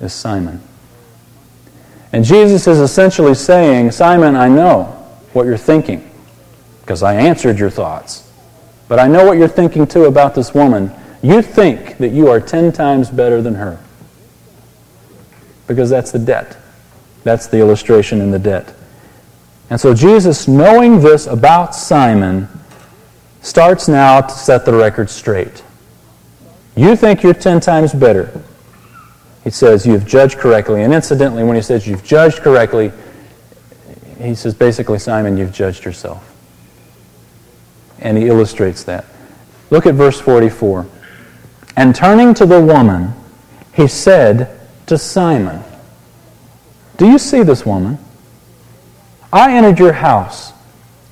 is 0.00 0.12
Simon. 0.12 0.62
And 2.12 2.24
Jesus 2.24 2.66
is 2.66 2.80
essentially 2.80 3.34
saying, 3.34 3.90
Simon, 3.90 4.34
I 4.34 4.48
know 4.48 4.84
what 5.34 5.44
you're 5.44 5.58
thinking 5.58 6.10
because 6.80 7.02
I 7.02 7.14
answered 7.14 7.58
your 7.58 7.68
thoughts. 7.68 8.32
But 8.88 8.98
I 8.98 9.08
know 9.08 9.26
what 9.26 9.36
you're 9.36 9.48
thinking 9.48 9.86
too 9.86 10.04
about 10.04 10.34
this 10.34 10.54
woman. 10.54 10.90
You 11.20 11.42
think 11.42 11.98
that 11.98 12.12
you 12.12 12.28
are 12.28 12.40
ten 12.40 12.72
times 12.72 13.10
better 13.10 13.42
than 13.42 13.56
her 13.56 13.78
because 15.66 15.90
that's 15.90 16.12
the 16.12 16.18
debt. 16.18 16.56
That's 17.24 17.48
the 17.48 17.58
illustration 17.58 18.20
in 18.20 18.30
the 18.30 18.38
debt. 18.38 18.72
And 19.70 19.80
so 19.80 19.94
Jesus, 19.94 20.46
knowing 20.46 21.00
this 21.00 21.26
about 21.26 21.74
Simon, 21.74 22.48
starts 23.40 23.88
now 23.88 24.20
to 24.20 24.34
set 24.34 24.64
the 24.64 24.72
record 24.72 25.10
straight. 25.10 25.62
You 26.76 26.94
think 26.94 27.22
you're 27.22 27.34
ten 27.34 27.60
times 27.60 27.92
better. 27.92 28.42
He 29.42 29.50
says, 29.50 29.86
You've 29.86 30.06
judged 30.06 30.38
correctly. 30.38 30.82
And 30.82 30.92
incidentally, 30.92 31.44
when 31.44 31.56
he 31.56 31.62
says 31.62 31.86
you've 31.86 32.04
judged 32.04 32.38
correctly, 32.38 32.92
he 34.20 34.34
says 34.34 34.54
basically, 34.54 34.98
Simon, 34.98 35.36
you've 35.36 35.52
judged 35.52 35.84
yourself. 35.84 36.34
And 38.00 38.16
he 38.18 38.26
illustrates 38.26 38.84
that. 38.84 39.04
Look 39.70 39.86
at 39.86 39.94
verse 39.94 40.20
44. 40.20 40.86
And 41.76 41.94
turning 41.94 42.34
to 42.34 42.46
the 42.46 42.60
woman, 42.60 43.12
he 43.74 43.86
said 43.86 44.58
to 44.86 44.96
Simon, 44.96 45.62
Do 46.96 47.06
you 47.06 47.18
see 47.18 47.42
this 47.42 47.66
woman? 47.66 47.98
I 49.32 49.56
entered 49.56 49.78
your 49.78 49.92
house. 49.92 50.52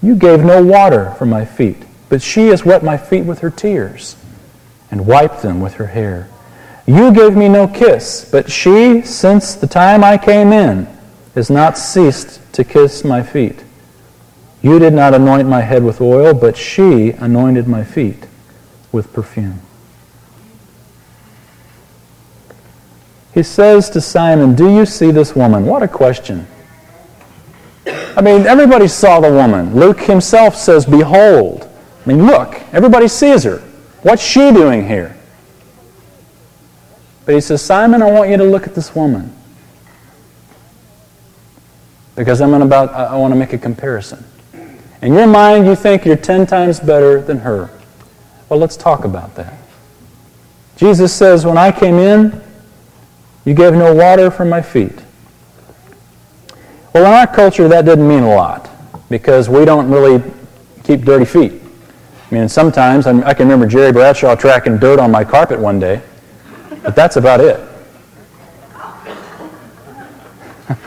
You 0.03 0.15
gave 0.15 0.45
no 0.45 0.63
water 0.63 1.15
for 1.19 1.27
my 1.27 1.45
feet, 1.45 1.79
but 2.09 2.23
she 2.23 2.49
has 2.49 2.65
wet 2.65 2.83
my 2.83 2.97
feet 2.97 3.25
with 3.25 3.41
her 3.41 3.51
tears 3.51 4.17
and 4.91 5.07
wiped 5.07 5.43
them 5.43 5.61
with 5.61 5.75
her 5.75 5.87
hair. 5.87 6.29
You 6.87 7.13
gave 7.13 7.37
me 7.37 7.49
no 7.49 7.67
kiss, 7.67 8.29
but 8.31 8.51
she, 8.51 9.03
since 9.03 9.55
the 9.55 9.67
time 9.67 10.05
I 10.05 10.19
came 10.19 10.53
in, 10.53 10.87
has 11.35 11.51
not 11.51 11.79
ceased 11.79 12.41
to 12.53 12.65
kiss 12.65 13.03
my 13.05 13.23
feet. 13.23 13.65
You 14.63 14.79
did 14.79 14.93
not 14.93 15.15
anoint 15.15 15.49
my 15.49 15.63
head 15.63 15.83
with 15.83 16.01
oil, 16.01 16.35
but 16.35 16.57
she 16.57 17.11
anointed 17.11 17.67
my 17.67 17.85
feet 17.85 18.27
with 18.93 19.13
perfume. 19.13 19.61
He 23.35 23.43
says 23.43 23.91
to 23.91 24.01
Simon, 24.01 24.55
Do 24.55 24.73
you 24.73 24.87
see 24.87 25.11
this 25.11 25.35
woman? 25.35 25.67
What 25.67 25.83
a 25.83 25.89
question. 25.89 26.47
I 27.87 28.23
mean, 28.23 28.47
everybody 28.47 28.89
saw 28.89 29.21
the 29.21 29.31
woman. 29.31 29.75
Luke 29.75 30.01
himself 30.01 30.57
says, 30.57 30.87
Behold. 30.87 31.69
I 32.05 32.09
mean, 32.09 32.27
look, 32.27 32.55
everybody 32.73 33.09
sees 33.09 33.45
her. 33.45 33.59
What's 34.03 34.23
she 34.23 34.53
doing 34.53 34.87
here? 34.87 35.17
But 37.25 37.35
he 37.35 37.41
says, 37.41 37.63
Simon, 37.63 38.03
I 38.03 38.11
want 38.11 38.31
you 38.31 38.37
to 38.37 38.45
look 38.45 38.67
at 38.67 38.75
this 38.75 38.95
woman. 38.95 39.35
Because 42.15 42.41
I'm 42.41 42.55
about, 42.55 42.93
I 42.93 43.17
want 43.17 43.33
to 43.33 43.39
make 43.39 43.53
a 43.53 43.59
comparison. 43.59 44.25
In 45.03 45.15
your 45.15 45.27
mind, 45.27 45.67
you 45.67 45.75
think 45.75 46.05
you're 46.05 46.17
10 46.17 46.47
times 46.47 46.81
better 46.81 47.21
than 47.21 47.39
her. 47.39 47.71
Well, 48.49 48.59
let's 48.59 48.77
talk 48.77 49.05
about 49.05 49.35
that. 49.35 49.55
Jesus 50.77 51.13
says, 51.13 51.45
When 51.45 51.59
I 51.59 51.73
came 51.73 51.97
in, 51.97 52.41
you 53.45 53.55
gave 53.55 53.75
no 53.75 53.95
water 53.95 54.31
for 54.31 54.45
my 54.45 54.63
feet. 54.63 55.04
Well, 56.95 57.07
in 57.07 57.13
our 57.13 57.27
culture, 57.27 57.67
that 57.67 57.85
didn't 57.85 58.07
mean 58.07 58.23
a 58.23 58.33
lot 58.33 58.71
because 59.11 59.49
we 59.49 59.65
don't 59.65 59.91
really 59.91 60.23
keep 60.85 61.01
dirty 61.01 61.25
feet. 61.25 61.61
I 62.31 62.35
mean, 62.35 62.49
sometimes 62.49 63.09
I'm, 63.09 63.25
i 63.25 63.35
can 63.35 63.49
remember 63.49 63.67
Jerry 63.67 63.91
Bradshaw 63.91 64.37
tracking 64.37 64.79
dirt 64.79 65.01
on 65.01 65.11
my 65.11 65.25
carpet 65.25 65.59
one 65.59 65.81
day, 65.81 66.01
but 66.85 66.95
that's 66.95 67.17
about 67.17 67.41
it. 67.41 67.59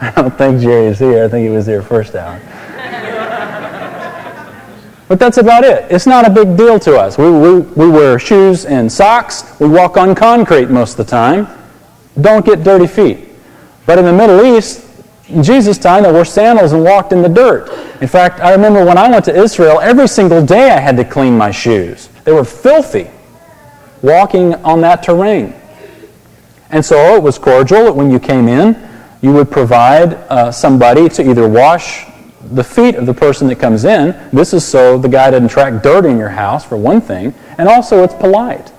I 0.00 0.12
don't 0.14 0.38
think 0.38 0.60
Jerry 0.60 0.86
is 0.86 1.00
here. 1.00 1.24
I 1.24 1.28
think 1.28 1.48
he 1.48 1.50
was 1.52 1.66
there 1.66 1.82
first 1.82 2.14
hour. 2.14 2.40
But 5.08 5.18
that's 5.18 5.38
about 5.38 5.64
it. 5.64 5.90
It's 5.90 6.06
not 6.06 6.28
a 6.28 6.30
big 6.30 6.56
deal 6.56 6.78
to 6.78 6.96
us. 6.96 7.18
We, 7.18 7.28
we, 7.28 7.58
we 7.60 7.88
wear 7.88 8.20
shoes 8.20 8.66
and 8.66 8.90
socks. 8.90 9.58
We 9.58 9.68
walk 9.68 9.96
on 9.96 10.14
concrete 10.14 10.70
most 10.70 10.92
of 10.92 11.06
the 11.06 11.10
time. 11.10 11.48
Don't 12.20 12.46
get 12.46 12.62
dirty 12.62 12.86
feet. 12.86 13.30
But 13.84 13.98
in 13.98 14.04
the 14.04 14.12
Middle 14.12 14.44
East, 14.56 14.85
in 15.28 15.42
Jesus' 15.42 15.78
time, 15.78 16.04
they 16.04 16.12
wore 16.12 16.24
sandals 16.24 16.72
and 16.72 16.84
walked 16.84 17.12
in 17.12 17.20
the 17.20 17.28
dirt. 17.28 17.68
In 18.00 18.08
fact, 18.08 18.40
I 18.40 18.52
remember 18.52 18.84
when 18.84 18.96
I 18.96 19.10
went 19.10 19.24
to 19.24 19.36
Israel, 19.36 19.80
every 19.80 20.06
single 20.06 20.44
day 20.44 20.70
I 20.70 20.78
had 20.78 20.96
to 20.98 21.04
clean 21.04 21.36
my 21.36 21.50
shoes. 21.50 22.08
They 22.24 22.32
were 22.32 22.44
filthy 22.44 23.10
walking 24.02 24.54
on 24.56 24.80
that 24.82 25.02
terrain. 25.02 25.54
And 26.70 26.84
so 26.84 27.16
it 27.16 27.22
was 27.22 27.38
cordial 27.38 27.84
that 27.84 27.92
when 27.92 28.10
you 28.10 28.20
came 28.20 28.48
in, 28.48 28.76
you 29.20 29.32
would 29.32 29.50
provide 29.50 30.14
uh, 30.14 30.52
somebody 30.52 31.08
to 31.08 31.28
either 31.28 31.48
wash 31.48 32.06
the 32.52 32.62
feet 32.62 32.94
of 32.94 33.06
the 33.06 33.14
person 33.14 33.48
that 33.48 33.56
comes 33.56 33.84
in. 33.84 34.14
This 34.32 34.54
is 34.54 34.64
so 34.64 34.98
the 34.98 35.08
guy 35.08 35.30
doesn't 35.30 35.48
track 35.48 35.82
dirt 35.82 36.04
in 36.04 36.18
your 36.18 36.28
house, 36.28 36.64
for 36.64 36.76
one 36.76 37.00
thing, 37.00 37.34
and 37.58 37.68
also 37.68 38.04
it's 38.04 38.14
polite. 38.14 38.72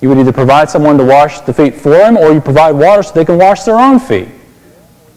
You 0.00 0.08
would 0.08 0.18
either 0.18 0.32
provide 0.32 0.70
someone 0.70 0.98
to 0.98 1.04
wash 1.04 1.40
the 1.40 1.52
feet 1.52 1.74
for 1.74 1.94
him, 1.94 2.16
or 2.16 2.32
you 2.32 2.40
provide 2.40 2.72
water 2.72 3.02
so 3.02 3.12
they 3.12 3.24
can 3.24 3.38
wash 3.38 3.62
their 3.62 3.78
own 3.78 4.00
feet. 4.00 4.28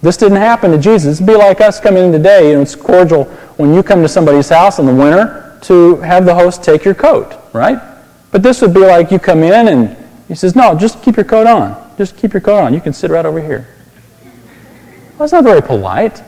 This 0.02 0.18
didn't 0.18 0.38
happen 0.38 0.72
to 0.72 0.78
Jesus. 0.78 1.18
It'd 1.18 1.28
be 1.28 1.36
like 1.36 1.62
us 1.62 1.80
coming 1.80 2.06
in 2.06 2.12
today. 2.12 2.54
Know, 2.54 2.62
it's 2.62 2.76
cordial 2.76 3.26
when 3.58 3.74
you 3.74 3.84
come 3.84 4.02
to 4.02 4.10
somebody's 4.10 4.50
house 4.50 4.80
in 4.80 4.86
the 4.86 4.94
winter 4.94 5.60
to 5.64 5.98
have 5.98 6.26
the 6.26 6.34
host 6.34 6.64
take 6.64 6.84
your 6.84 6.96
coat, 6.96 7.36
right? 7.54 7.80
But 8.32 8.42
this 8.42 8.62
would 8.62 8.74
be 8.74 8.80
like 8.80 9.12
you 9.12 9.20
come 9.20 9.44
in 9.44 9.68
and 9.68 9.98
he 10.28 10.36
says, 10.36 10.56
No, 10.56 10.76
just 10.76 11.04
keep 11.04 11.18
your 11.18 11.26
coat 11.26 11.46
on. 11.46 11.92
Just 11.98 12.18
keep 12.18 12.34
your 12.34 12.42
coat 12.42 12.60
on. 12.60 12.74
You 12.74 12.82
can 12.82 12.94
sit 12.94 13.12
right 13.12 13.26
over 13.26 13.42
here. 13.42 13.68
Well, 14.24 15.20
that's 15.20 15.34
not 15.34 15.44
very 15.44 15.62
polite, 15.62 16.24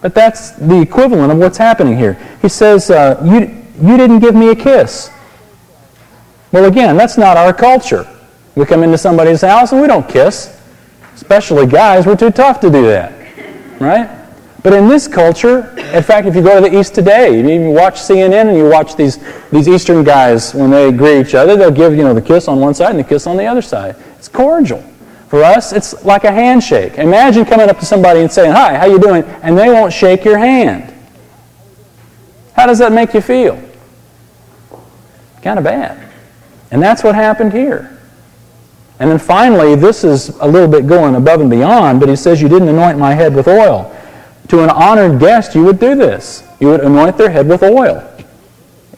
but 0.00 0.14
that's 0.14 0.52
the 0.52 0.80
equivalent 0.80 1.30
of 1.30 1.38
what's 1.38 1.58
happening 1.58 1.96
here. 1.96 2.14
He 2.40 2.48
says, 2.48 2.90
uh, 2.90 3.20
you, 3.22 3.40
you 3.86 3.96
didn't 3.96 4.20
give 4.20 4.34
me 4.34 4.50
a 4.50 4.56
kiss. 4.56 5.10
Well, 6.52 6.64
again, 6.64 6.96
that's 6.96 7.18
not 7.18 7.36
our 7.36 7.52
culture. 7.52 8.08
We 8.54 8.64
come 8.64 8.82
into 8.82 8.98
somebody's 8.98 9.42
house 9.42 9.72
and 9.72 9.80
we 9.80 9.86
don't 9.86 10.08
kiss. 10.08 10.59
Especially 11.20 11.66
guys, 11.66 12.06
we're 12.06 12.16
too 12.16 12.30
tough 12.30 12.60
to 12.60 12.70
do 12.70 12.86
that. 12.86 13.12
Right? 13.78 14.08
But 14.62 14.72
in 14.72 14.88
this 14.88 15.06
culture, 15.06 15.68
in 15.92 16.02
fact, 16.02 16.26
if 16.26 16.34
you 16.34 16.40
go 16.40 16.58
to 16.58 16.66
the 16.66 16.78
East 16.78 16.94
today, 16.94 17.38
you 17.38 17.70
watch 17.70 17.96
CNN 17.96 18.48
and 18.48 18.56
you 18.56 18.66
watch 18.66 18.96
these, 18.96 19.18
these 19.50 19.68
Eastern 19.68 20.02
guys, 20.02 20.54
when 20.54 20.70
they 20.70 20.90
greet 20.90 21.26
each 21.26 21.34
other, 21.34 21.56
they'll 21.56 21.70
give, 21.70 21.94
you 21.94 22.04
know, 22.04 22.14
the 22.14 22.22
kiss 22.22 22.48
on 22.48 22.58
one 22.58 22.72
side 22.72 22.90
and 22.90 22.98
the 22.98 23.04
kiss 23.04 23.26
on 23.26 23.36
the 23.36 23.44
other 23.44 23.60
side. 23.60 23.96
It's 24.16 24.28
cordial. 24.28 24.82
For 25.28 25.44
us, 25.44 25.74
it's 25.74 26.04
like 26.06 26.24
a 26.24 26.32
handshake. 26.32 26.94
Imagine 26.94 27.44
coming 27.44 27.68
up 27.68 27.78
to 27.80 27.86
somebody 27.86 28.20
and 28.20 28.32
saying, 28.32 28.52
Hi, 28.52 28.78
how 28.78 28.86
you 28.86 28.98
doing? 28.98 29.22
And 29.42 29.56
they 29.56 29.68
won't 29.68 29.92
shake 29.92 30.24
your 30.24 30.38
hand. 30.38 30.92
How 32.54 32.64
does 32.66 32.78
that 32.78 32.92
make 32.92 33.12
you 33.12 33.20
feel? 33.20 33.62
Kind 35.42 35.58
of 35.58 35.64
bad. 35.64 36.10
And 36.70 36.82
that's 36.82 37.04
what 37.04 37.14
happened 37.14 37.52
here. 37.52 37.99
And 39.00 39.10
then 39.10 39.18
finally, 39.18 39.74
this 39.76 40.04
is 40.04 40.28
a 40.40 40.46
little 40.46 40.68
bit 40.68 40.86
going 40.86 41.14
above 41.14 41.40
and 41.40 41.50
beyond, 41.50 42.00
but 42.00 42.08
he 42.10 42.16
says, 42.16 42.40
You 42.40 42.48
didn't 42.48 42.68
anoint 42.68 42.98
my 42.98 43.14
head 43.14 43.34
with 43.34 43.48
oil. 43.48 43.96
To 44.48 44.62
an 44.62 44.68
honored 44.68 45.18
guest, 45.18 45.54
you 45.54 45.64
would 45.64 45.80
do 45.80 45.94
this. 45.94 46.44
You 46.60 46.68
would 46.68 46.80
anoint 46.80 47.16
their 47.16 47.30
head 47.30 47.48
with 47.48 47.62
oil. 47.62 48.06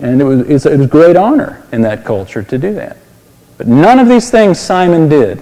And 0.01 0.21
it 0.21 0.25
was, 0.25 0.67
it 0.67 0.77
was 0.77 0.89
great 0.89 1.15
honor 1.15 1.65
in 1.71 1.83
that 1.83 2.05
culture 2.05 2.43
to 2.43 2.59
do 2.59 2.75
that. 2.75 2.97
But 3.57 3.69
none 3.69 4.01
of 4.01 4.09
these 4.09 4.29
things 4.29 4.59
Simon 4.59 5.09
did. 5.09 5.41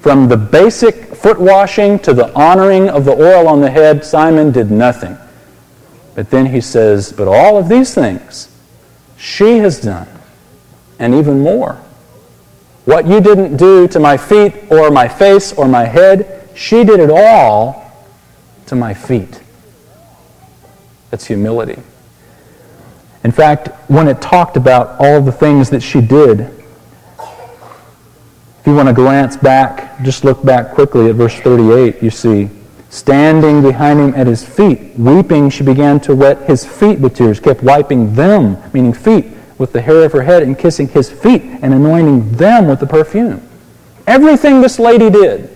From 0.00 0.26
the 0.26 0.38
basic 0.38 1.14
foot 1.14 1.38
washing 1.38 1.98
to 1.98 2.14
the 2.14 2.32
honoring 2.34 2.88
of 2.88 3.04
the 3.04 3.12
oil 3.12 3.46
on 3.46 3.60
the 3.60 3.70
head, 3.70 4.04
Simon 4.04 4.52
did 4.52 4.70
nothing. 4.70 5.18
But 6.14 6.30
then 6.30 6.46
he 6.46 6.62
says, 6.62 7.12
But 7.12 7.28
all 7.28 7.58
of 7.58 7.68
these 7.68 7.94
things 7.94 8.48
she 9.18 9.58
has 9.58 9.80
done, 9.80 10.08
and 10.98 11.14
even 11.14 11.40
more. 11.40 11.78
What 12.88 13.06
you 13.06 13.20
didn't 13.20 13.58
do 13.58 13.86
to 13.88 14.00
my 14.00 14.16
feet 14.16 14.54
or 14.70 14.90
my 14.90 15.08
face 15.08 15.52
or 15.52 15.68
my 15.68 15.84
head, 15.84 16.48
she 16.54 16.84
did 16.84 17.00
it 17.00 17.10
all 17.10 17.92
to 18.64 18.74
my 18.74 18.94
feet. 18.94 19.42
That's 21.10 21.26
humility. 21.26 21.82
In 23.24 23.30
fact, 23.30 23.68
when 23.90 24.08
it 24.08 24.22
talked 24.22 24.56
about 24.56 24.98
all 25.00 25.20
the 25.20 25.30
things 25.30 25.68
that 25.68 25.82
she 25.82 26.00
did, 26.00 26.40
if 26.40 26.50
you 28.64 28.74
want 28.74 28.88
to 28.88 28.94
glance 28.94 29.36
back, 29.36 30.02
just 30.02 30.24
look 30.24 30.42
back 30.42 30.72
quickly 30.72 31.10
at 31.10 31.16
verse 31.16 31.38
38, 31.40 32.02
you 32.02 32.08
see, 32.08 32.48
standing 32.88 33.60
behind 33.60 34.00
him 34.00 34.14
at 34.14 34.26
his 34.26 34.42
feet, 34.42 34.98
weeping, 34.98 35.50
she 35.50 35.62
began 35.62 36.00
to 36.00 36.16
wet 36.16 36.48
his 36.48 36.64
feet 36.64 37.00
with 37.00 37.14
tears, 37.14 37.38
kept 37.38 37.62
wiping 37.62 38.14
them, 38.14 38.56
meaning 38.72 38.94
feet, 38.94 39.26
with 39.58 39.72
the 39.72 39.80
hair 39.80 40.04
of 40.04 40.12
her 40.12 40.22
head 40.22 40.42
and 40.42 40.56
kissing 40.56 40.88
his 40.88 41.10
feet 41.10 41.42
and 41.42 41.74
anointing 41.74 42.32
them 42.32 42.68
with 42.68 42.80
the 42.80 42.86
perfume. 42.86 43.46
Everything 44.06 44.60
this 44.60 44.78
lady 44.78 45.10
did 45.10 45.54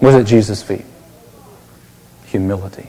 was 0.00 0.14
at 0.14 0.26
Jesus' 0.26 0.62
feet. 0.62 0.84
Humility. 2.26 2.88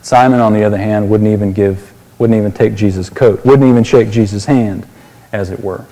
Simon, 0.00 0.40
on 0.40 0.52
the 0.52 0.64
other 0.64 0.78
hand, 0.78 1.08
wouldn't 1.08 1.30
even 1.30 1.52
give, 1.52 1.92
wouldn't 2.18 2.36
even 2.36 2.50
take 2.50 2.74
Jesus' 2.74 3.08
coat, 3.08 3.44
wouldn't 3.44 3.68
even 3.68 3.84
shake 3.84 4.10
Jesus' 4.10 4.46
hand, 4.46 4.86
as 5.32 5.50
it 5.50 5.60
were. 5.60 5.86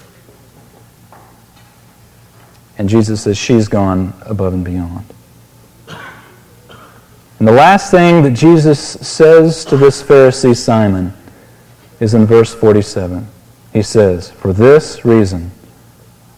And 2.79 2.89
Jesus 2.89 3.23
says 3.23 3.37
she's 3.37 3.69
gone 3.69 4.15
above 4.23 4.55
and 4.55 4.65
beyond. 4.65 5.05
And 7.39 7.47
the 7.49 7.53
last 7.53 7.91
thing 7.91 8.23
that 8.23 8.33
Jesus 8.33 8.81
says 8.81 9.65
to 9.67 9.77
this 9.77 10.03
Pharisee 10.03 10.57
Simon 10.57 11.15
is 12.01 12.15
in 12.15 12.27
verse 12.27 12.53
47. 12.55 13.27
He 13.73 13.83
says, 13.83 14.31
For 14.31 14.53
this 14.53 15.05
reason 15.05 15.53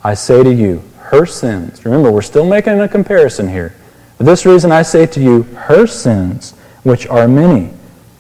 I 0.05 0.14
say 0.14 0.42
to 0.42 0.53
you, 0.53 0.83
her 0.98 1.25
sins. 1.25 1.85
Remember, 1.85 2.11
we're 2.11 2.22
still 2.22 2.46
making 2.46 2.81
a 2.81 2.88
comparison 2.88 3.48
here. 3.48 3.75
For 4.18 4.25
this 4.25 4.44
reason 4.44 4.72
I 4.72 4.83
say 4.83 5.07
to 5.07 5.20
you, 5.20 5.42
her 5.42 5.87
sins, 5.87 6.53
which 6.83 7.07
are 7.07 7.29
many, 7.29 7.70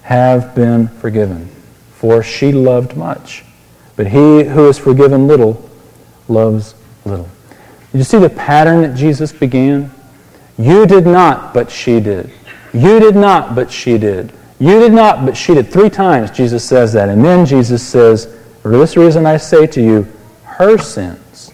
have 0.02 0.54
been 0.54 0.88
forgiven. 0.88 1.48
For 1.94 2.22
she 2.22 2.52
loved 2.52 2.96
much. 2.96 3.44
But 3.96 4.06
he 4.06 4.44
who 4.44 4.68
is 4.68 4.78
forgiven 4.78 5.26
little 5.26 5.68
loves 6.28 6.74
little. 7.04 7.28
Did 7.92 7.98
you 7.98 8.04
see 8.04 8.18
the 8.18 8.30
pattern 8.30 8.82
that 8.82 8.96
Jesus 8.96 9.32
began? 9.32 9.90
You 10.58 10.86
did 10.86 11.06
not, 11.06 11.52
but 11.52 11.70
she 11.70 12.00
did. 12.00 12.30
You 12.72 13.00
did 13.00 13.16
not, 13.16 13.54
but 13.54 13.70
she 13.70 13.98
did. 13.98 14.32
You 14.62 14.78
did 14.78 14.92
not, 14.92 15.26
but 15.26 15.36
she 15.36 15.54
did. 15.54 15.72
Three 15.72 15.90
times 15.90 16.30
Jesus 16.30 16.64
says 16.64 16.92
that. 16.92 17.08
And 17.08 17.24
then 17.24 17.44
Jesus 17.44 17.82
says, 17.82 18.32
For 18.62 18.70
this 18.70 18.96
reason 18.96 19.26
I 19.26 19.36
say 19.36 19.66
to 19.66 19.82
you, 19.82 20.06
her 20.44 20.78
sins, 20.78 21.50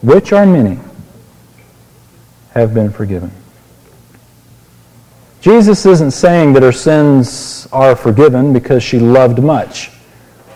which 0.00 0.32
are 0.32 0.46
many, 0.46 0.78
have 2.52 2.72
been 2.72 2.90
forgiven. 2.90 3.30
Jesus 5.42 5.84
isn't 5.84 6.12
saying 6.12 6.54
that 6.54 6.62
her 6.62 6.72
sins 6.72 7.68
are 7.72 7.94
forgiven 7.94 8.54
because 8.54 8.82
she 8.82 8.98
loved 8.98 9.42
much. 9.42 9.90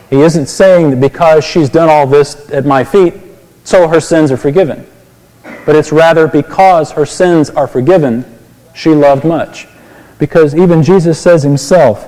He 0.09 0.23
isn't 0.23 0.47
saying 0.47 0.89
that 0.89 1.01
because 1.03 1.45
she's 1.45 1.69
done 1.69 1.91
all 1.91 2.07
this 2.07 2.51
at 2.51 2.65
my 2.65 2.83
feet, 2.83 3.13
so 3.65 3.89
her 3.89 4.01
sins 4.01 4.33
are 4.33 4.39
forgiven. 4.39 4.87
But 5.67 5.77
it's 5.77 5.93
rather 5.93 6.29
because 6.29 6.93
her 6.93 7.05
sins 7.05 7.51
are 7.51 7.67
forgiven, 7.69 8.25
she 8.75 8.89
loved 8.89 9.27
much. 9.27 9.67
Because 10.25 10.55
even 10.55 10.83
Jesus 10.83 11.21
says 11.21 11.43
himself, 11.43 12.07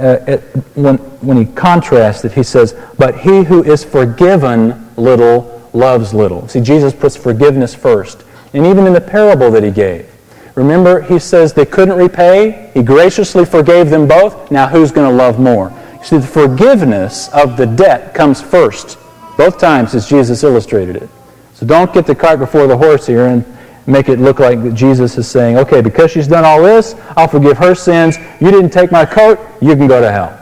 uh, 0.00 0.20
it, 0.26 0.40
when, 0.74 0.96
when 1.20 1.36
he 1.36 1.44
contrasts 1.44 2.24
it, 2.24 2.32
he 2.32 2.42
says, 2.42 2.74
But 2.96 3.20
he 3.20 3.44
who 3.44 3.62
is 3.62 3.84
forgiven 3.84 4.88
little 4.96 5.68
loves 5.74 6.14
little. 6.14 6.48
See, 6.48 6.62
Jesus 6.62 6.94
puts 6.94 7.14
forgiveness 7.14 7.74
first. 7.74 8.24
And 8.54 8.64
even 8.64 8.86
in 8.86 8.94
the 8.94 9.02
parable 9.02 9.50
that 9.50 9.62
he 9.62 9.70
gave, 9.70 10.10
remember, 10.54 11.02
he 11.02 11.18
says 11.18 11.52
they 11.52 11.66
couldn't 11.66 11.98
repay. 11.98 12.70
He 12.72 12.82
graciously 12.82 13.44
forgave 13.44 13.90
them 13.90 14.08
both. 14.08 14.50
Now, 14.50 14.66
who's 14.66 14.90
going 14.90 15.10
to 15.10 15.14
love 15.14 15.38
more? 15.38 15.70
See, 16.02 16.16
the 16.16 16.26
forgiveness 16.26 17.28
of 17.34 17.58
the 17.58 17.66
debt 17.66 18.14
comes 18.14 18.40
first, 18.40 18.96
both 19.36 19.58
times 19.58 19.94
as 19.94 20.08
Jesus 20.08 20.42
illustrated 20.42 20.96
it. 20.96 21.10
So 21.52 21.66
don't 21.66 21.92
get 21.92 22.06
the 22.06 22.14
cart 22.14 22.38
before 22.38 22.66
the 22.66 22.78
horse 22.78 23.06
here 23.06 23.26
and 23.26 23.44
make 23.88 24.08
it 24.08 24.18
look 24.18 24.38
like 24.38 24.74
Jesus 24.74 25.16
is 25.16 25.26
saying, 25.26 25.56
okay, 25.56 25.80
because 25.80 26.10
she's 26.10 26.28
done 26.28 26.44
all 26.44 26.62
this, 26.62 26.94
I'll 27.16 27.26
forgive 27.26 27.56
her 27.58 27.74
sins. 27.74 28.18
You 28.40 28.50
didn't 28.50 28.70
take 28.70 28.92
my 28.92 29.06
coat, 29.06 29.40
you 29.62 29.74
can 29.74 29.86
go 29.86 30.00
to 30.00 30.12
hell. 30.12 30.34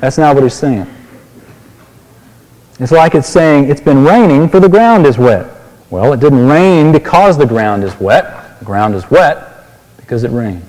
That's 0.00 0.18
not 0.18 0.34
what 0.34 0.42
he's 0.42 0.54
saying. 0.54 0.86
It's 2.80 2.92
like 2.92 3.14
it's 3.14 3.28
saying, 3.28 3.70
it's 3.70 3.80
been 3.80 4.04
raining, 4.04 4.48
for 4.48 4.58
the 4.58 4.68
ground 4.68 5.06
is 5.06 5.18
wet. 5.18 5.50
Well, 5.90 6.12
it 6.12 6.20
didn't 6.20 6.48
rain 6.48 6.92
because 6.92 7.38
the 7.38 7.46
ground 7.46 7.84
is 7.84 7.98
wet. 8.00 8.58
The 8.58 8.64
ground 8.64 8.94
is 8.94 9.08
wet 9.10 9.66
because 9.98 10.24
it 10.24 10.30
rained. 10.30 10.66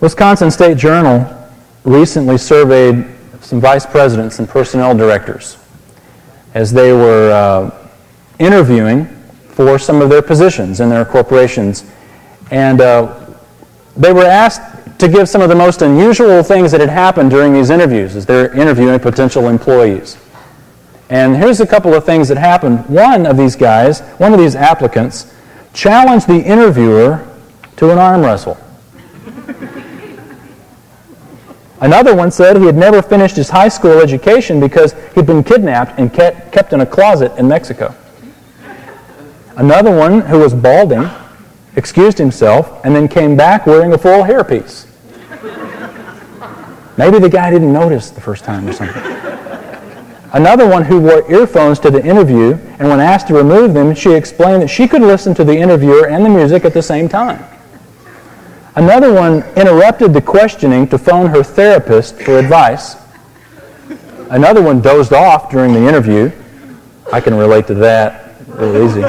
Wisconsin 0.00 0.50
State 0.50 0.78
Journal 0.78 1.26
recently 1.84 2.38
surveyed 2.38 3.06
some 3.40 3.60
vice 3.60 3.84
presidents 3.84 4.38
and 4.38 4.48
personnel 4.48 4.96
directors 4.96 5.58
as 6.54 6.72
they 6.72 6.92
were 6.92 7.30
uh, 7.30 7.79
interviewing 8.40 9.06
for 9.50 9.78
some 9.78 10.00
of 10.00 10.08
their 10.08 10.22
positions 10.22 10.80
in 10.80 10.88
their 10.88 11.04
corporations. 11.04 11.84
And 12.50 12.80
uh, 12.80 13.26
they 13.96 14.12
were 14.12 14.24
asked 14.24 14.98
to 14.98 15.08
give 15.08 15.28
some 15.28 15.42
of 15.42 15.48
the 15.48 15.54
most 15.54 15.82
unusual 15.82 16.42
things 16.42 16.72
that 16.72 16.80
had 16.80 16.90
happened 16.90 17.30
during 17.30 17.52
these 17.52 17.70
interviews 17.70 18.16
as 18.16 18.26
they're 18.26 18.52
interviewing 18.52 18.98
potential 18.98 19.48
employees. 19.48 20.18
And 21.10 21.36
here's 21.36 21.60
a 21.60 21.66
couple 21.66 21.94
of 21.94 22.04
things 22.04 22.28
that 22.28 22.38
happened. 22.38 22.86
One 22.88 23.26
of 23.26 23.36
these 23.36 23.56
guys, 23.56 24.00
one 24.18 24.32
of 24.32 24.38
these 24.38 24.54
applicants, 24.54 25.32
challenged 25.72 26.26
the 26.26 26.40
interviewer 26.40 27.26
to 27.76 27.90
an 27.90 27.98
arm 27.98 28.22
wrestle. 28.22 28.58
Another 31.80 32.14
one 32.14 32.30
said 32.30 32.58
he 32.58 32.66
had 32.66 32.76
never 32.76 33.00
finished 33.00 33.36
his 33.36 33.48
high 33.48 33.68
school 33.68 34.00
education 34.00 34.60
because 34.60 34.94
he'd 35.14 35.26
been 35.26 35.42
kidnapped 35.42 35.98
and 35.98 36.12
kept 36.12 36.72
in 36.72 36.82
a 36.82 36.86
closet 36.86 37.32
in 37.38 37.48
Mexico. 37.48 37.94
Another 39.60 39.94
one, 39.94 40.22
who 40.22 40.38
was 40.38 40.54
balding, 40.54 41.06
excused 41.76 42.16
himself 42.16 42.82
and 42.82 42.96
then 42.96 43.06
came 43.06 43.36
back 43.36 43.66
wearing 43.66 43.92
a 43.92 43.98
full 43.98 44.22
hairpiece. 44.22 44.86
Maybe 46.96 47.18
the 47.18 47.28
guy 47.28 47.50
didn't 47.50 47.70
notice 47.70 48.08
the 48.08 48.22
first 48.22 48.42
time 48.42 48.66
or 48.66 48.72
something. 48.72 49.02
Another 50.32 50.66
one 50.66 50.82
who 50.82 50.98
wore 50.98 51.30
earphones 51.30 51.78
to 51.80 51.90
the 51.90 52.02
interview, 52.02 52.52
and 52.78 52.88
when 52.88 53.00
asked 53.00 53.28
to 53.28 53.34
remove 53.34 53.74
them, 53.74 53.94
she 53.94 54.14
explained 54.14 54.62
that 54.62 54.68
she 54.68 54.88
could 54.88 55.02
listen 55.02 55.34
to 55.34 55.44
the 55.44 55.54
interviewer 55.54 56.08
and 56.08 56.24
the 56.24 56.30
music 56.30 56.64
at 56.64 56.72
the 56.72 56.82
same 56.82 57.06
time. 57.06 57.44
Another 58.76 59.12
one 59.12 59.42
interrupted 59.56 60.14
the 60.14 60.22
questioning 60.22 60.88
to 60.88 60.96
phone 60.96 61.26
her 61.26 61.42
therapist 61.42 62.18
for 62.22 62.38
advice. 62.38 62.96
Another 64.30 64.62
one 64.62 64.80
dozed 64.80 65.12
off 65.12 65.50
during 65.50 65.74
the 65.74 65.86
interview. 65.86 66.32
I 67.12 67.20
can 67.20 67.34
relate 67.34 67.66
to 67.66 67.74
that 67.74 68.36
real 68.46 68.88
easy. 68.88 69.02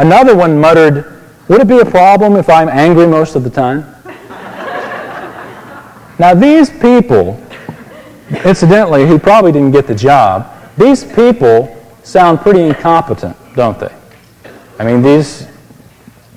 Another 0.00 0.34
one 0.34 0.58
muttered, 0.58 1.20
Would 1.48 1.60
it 1.60 1.68
be 1.68 1.78
a 1.78 1.84
problem 1.84 2.36
if 2.36 2.48
I'm 2.48 2.70
angry 2.70 3.06
most 3.06 3.36
of 3.36 3.44
the 3.44 3.50
time? 3.50 3.84
Now, 6.18 6.32
these 6.32 6.70
people, 6.70 7.38
incidentally, 8.46 9.06
who 9.06 9.18
probably 9.18 9.52
didn't 9.52 9.72
get 9.72 9.86
the 9.86 9.94
job, 9.94 10.50
these 10.78 11.04
people 11.04 11.76
sound 12.02 12.40
pretty 12.40 12.62
incompetent, 12.62 13.36
don't 13.54 13.78
they? 13.78 13.94
I 14.78 14.84
mean, 14.84 15.02
these 15.02 15.46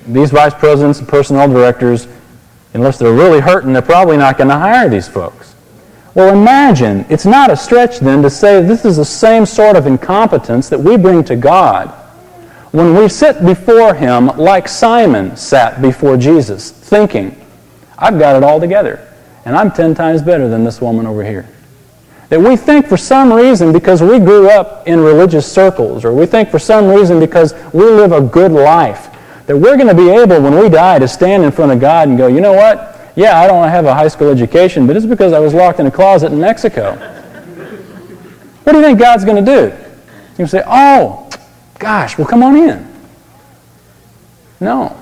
these 0.08 0.30
vice 0.30 0.52
presidents 0.52 0.98
and 0.98 1.08
personnel 1.08 1.48
directors, 1.48 2.06
unless 2.74 2.98
they're 2.98 3.14
really 3.14 3.40
hurting, 3.40 3.72
they're 3.72 3.80
probably 3.80 4.18
not 4.18 4.36
going 4.36 4.48
to 4.48 4.58
hire 4.58 4.90
these 4.90 5.08
folks. 5.08 5.54
Well, 6.14 6.36
imagine, 6.36 7.06
it's 7.08 7.24
not 7.24 7.50
a 7.50 7.56
stretch 7.56 8.00
then 8.00 8.20
to 8.22 8.28
say 8.28 8.60
this 8.60 8.84
is 8.84 8.98
the 8.98 9.06
same 9.06 9.46
sort 9.46 9.74
of 9.74 9.86
incompetence 9.86 10.68
that 10.68 10.78
we 10.78 10.98
bring 10.98 11.24
to 11.24 11.36
God 11.36 12.03
when 12.74 12.96
we 12.96 13.08
sit 13.08 13.44
before 13.46 13.94
Him 13.94 14.26
like 14.36 14.66
Simon 14.66 15.36
sat 15.36 15.80
before 15.80 16.16
Jesus, 16.16 16.72
thinking, 16.72 17.40
I've 17.96 18.18
got 18.18 18.34
it 18.34 18.42
all 18.42 18.58
together, 18.58 19.08
and 19.44 19.54
I'm 19.54 19.70
ten 19.70 19.94
times 19.94 20.22
better 20.22 20.48
than 20.48 20.64
this 20.64 20.80
woman 20.80 21.06
over 21.06 21.22
here. 21.22 21.48
That 22.30 22.40
we 22.40 22.56
think 22.56 22.88
for 22.88 22.96
some 22.96 23.32
reason 23.32 23.72
because 23.72 24.02
we 24.02 24.18
grew 24.18 24.50
up 24.50 24.88
in 24.88 24.98
religious 24.98 25.50
circles, 25.50 26.04
or 26.04 26.12
we 26.12 26.26
think 26.26 26.50
for 26.50 26.58
some 26.58 26.88
reason 26.88 27.20
because 27.20 27.54
we 27.72 27.84
live 27.84 28.10
a 28.10 28.20
good 28.20 28.50
life, 28.50 29.08
that 29.46 29.56
we're 29.56 29.76
going 29.76 29.86
to 29.86 29.94
be 29.94 30.10
able, 30.10 30.42
when 30.42 30.58
we 30.58 30.68
die, 30.68 30.98
to 30.98 31.06
stand 31.06 31.44
in 31.44 31.52
front 31.52 31.70
of 31.70 31.78
God 31.78 32.08
and 32.08 32.18
go, 32.18 32.26
you 32.26 32.40
know 32.40 32.54
what? 32.54 32.98
Yeah, 33.14 33.38
I 33.38 33.46
don't 33.46 33.68
have 33.68 33.84
a 33.84 33.94
high 33.94 34.08
school 34.08 34.30
education, 34.30 34.88
but 34.88 34.96
it's 34.96 35.06
because 35.06 35.32
I 35.32 35.38
was 35.38 35.54
locked 35.54 35.78
in 35.78 35.86
a 35.86 35.92
closet 35.92 36.32
in 36.32 36.40
Mexico. 36.40 36.96
what 38.64 38.72
do 38.72 38.78
you 38.78 38.84
think 38.84 38.98
God's 38.98 39.24
going 39.24 39.44
to 39.44 39.68
do? 39.70 39.72
You 40.38 40.48
say, 40.48 40.64
oh, 40.66 41.24
gosh, 41.78 42.18
well, 42.18 42.26
come 42.26 42.42
on 42.42 42.56
in. 42.56 42.94
No. 44.60 44.96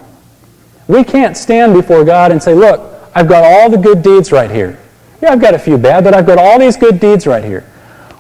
We 0.89 1.05
can't 1.05 1.37
stand 1.37 1.75
before 1.75 2.05
God 2.05 2.33
and 2.33 2.43
say, 2.43 2.55
look, 2.55 2.93
I've 3.15 3.29
got 3.29 3.45
all 3.45 3.71
the 3.71 3.79
good 3.79 4.03
deeds 4.03 4.33
right 4.33 4.51
here. 4.51 4.79
Yeah, 5.23 5.31
I've 5.31 5.41
got 5.41 5.55
a 5.55 5.59
few 5.59 5.79
bad, 5.79 6.05
but 6.05 6.15
I've 6.15 6.27
got 6.27 6.39
all 6.39 6.59
these 6.59 6.77
good 6.77 6.99
deeds 6.99 7.27
right 7.27 7.45
here. 7.45 7.63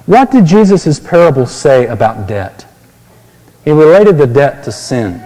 What 0.07 0.31
did 0.31 0.47
Jesus' 0.47 1.01
parable 1.01 1.47
say 1.47 1.87
about 1.87 2.27
debt? 2.27 2.67
He 3.65 3.71
related 3.71 4.19
the 4.19 4.27
debt 4.27 4.65
to 4.65 4.73
sin. 4.73 5.25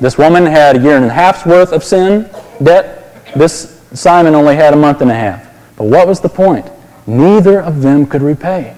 This 0.00 0.16
woman 0.16 0.46
had 0.46 0.76
a 0.76 0.80
year 0.80 0.96
and 0.96 1.04
a 1.04 1.10
half's 1.10 1.44
worth 1.44 1.72
of 1.72 1.84
sin, 1.84 2.28
debt. 2.62 3.24
This 3.36 3.82
Simon 3.92 4.34
only 4.34 4.56
had 4.56 4.72
a 4.72 4.76
month 4.76 5.02
and 5.02 5.10
a 5.10 5.14
half. 5.14 5.46
But 5.76 5.84
what 5.84 6.06
was 6.06 6.20
the 6.20 6.28
point? 6.28 6.66
Neither 7.06 7.60
of 7.60 7.82
them 7.82 8.06
could 8.06 8.22
repay. 8.22 8.76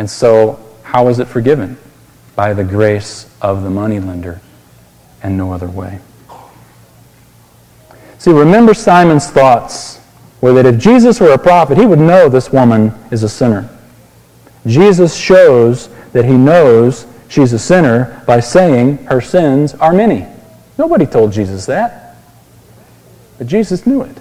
And 0.00 0.08
so, 0.08 0.58
how 0.82 1.04
was 1.04 1.18
it 1.18 1.26
forgiven? 1.26 1.76
By 2.34 2.54
the 2.54 2.64
grace 2.64 3.30
of 3.42 3.62
the 3.62 3.68
moneylender 3.68 4.40
and 5.22 5.36
no 5.36 5.52
other 5.52 5.68
way. 5.68 6.00
See, 8.16 8.30
remember 8.30 8.72
Simon's 8.72 9.26
thoughts 9.26 10.00
were 10.40 10.54
that 10.54 10.64
if 10.64 10.78
Jesus 10.78 11.20
were 11.20 11.34
a 11.34 11.38
prophet, 11.38 11.76
he 11.76 11.84
would 11.84 11.98
know 11.98 12.30
this 12.30 12.50
woman 12.50 12.94
is 13.10 13.24
a 13.24 13.28
sinner. 13.28 13.68
Jesus 14.64 15.14
shows 15.14 15.90
that 16.14 16.24
he 16.24 16.32
knows 16.32 17.06
she's 17.28 17.52
a 17.52 17.58
sinner 17.58 18.24
by 18.26 18.40
saying 18.40 19.04
her 19.04 19.20
sins 19.20 19.74
are 19.74 19.92
many. 19.92 20.26
Nobody 20.78 21.04
told 21.04 21.30
Jesus 21.30 21.66
that. 21.66 22.16
But 23.36 23.48
Jesus 23.48 23.84
knew 23.84 24.00
it. 24.00 24.16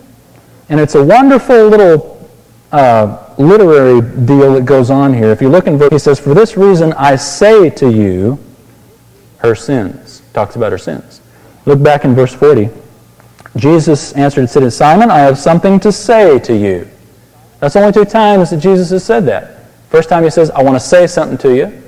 And 0.68 0.78
it's 0.78 0.96
a 0.96 1.04
wonderful 1.06 1.70
little 1.70 2.30
uh, 2.70 3.29
literary 3.40 4.02
deal 4.02 4.54
that 4.54 4.66
goes 4.66 4.90
on 4.92 5.14
here. 5.14 5.30
If 5.30 5.42
you 5.42 5.50
look 5.50 5.66
in 5.66 5.78
verse, 5.78 5.90
he 5.92 6.00
says, 6.00 6.20
For 6.20 6.34
this 6.34 6.58
reason 6.58 6.94
I 6.94 7.16
say 7.16 7.70
to 7.72 7.90
you, 7.90 8.38
her 9.40 9.56
sins. 9.56 10.22
Talks 10.34 10.56
about 10.56 10.72
her 10.72 10.78
sins. 10.78 11.22
Look 11.66 11.82
back 11.82 12.06
in 12.06 12.14
verse 12.14 12.34
40. 12.34 12.70
Jesus 13.56 14.14
answered 14.14 14.42
and 14.42 14.50
said 14.50 14.60
to 14.60 14.72
Simon, 14.72 15.10
I 15.10 15.20
have 15.20 15.38
something 15.38 15.80
to 15.80 15.92
say 15.92 16.40
to 16.40 16.56
you. 16.56 16.88
That's 17.60 17.76
only 17.76 17.92
two 17.92 18.06
times 18.06 18.52
that 18.52 18.58
Jesus 18.58 18.90
has 18.92 19.04
said 19.04 19.26
that. 19.26 19.66
First 19.90 20.10
time 20.10 20.24
he 20.24 20.30
says, 20.30 20.52
I 20.52 20.62
want 20.62 20.76
to 20.76 20.80
say 20.80 21.08
something 21.08 21.38
to 21.40 21.56
you. 21.56 21.84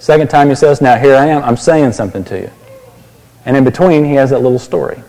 Second 0.00 0.28
time 0.28 0.48
he 0.48 0.54
says, 0.54 0.80
Now 0.80 0.98
here 0.98 1.14
I 1.14 1.26
am, 1.26 1.42
I'm 1.42 1.56
saying 1.56 1.92
something 1.92 2.24
to 2.24 2.40
you. 2.40 2.50
And 3.44 3.56
in 3.56 3.64
between, 3.64 4.04
he 4.04 4.14
has 4.14 4.30
that 4.30 4.40
little 4.40 4.58
story. 4.58 5.02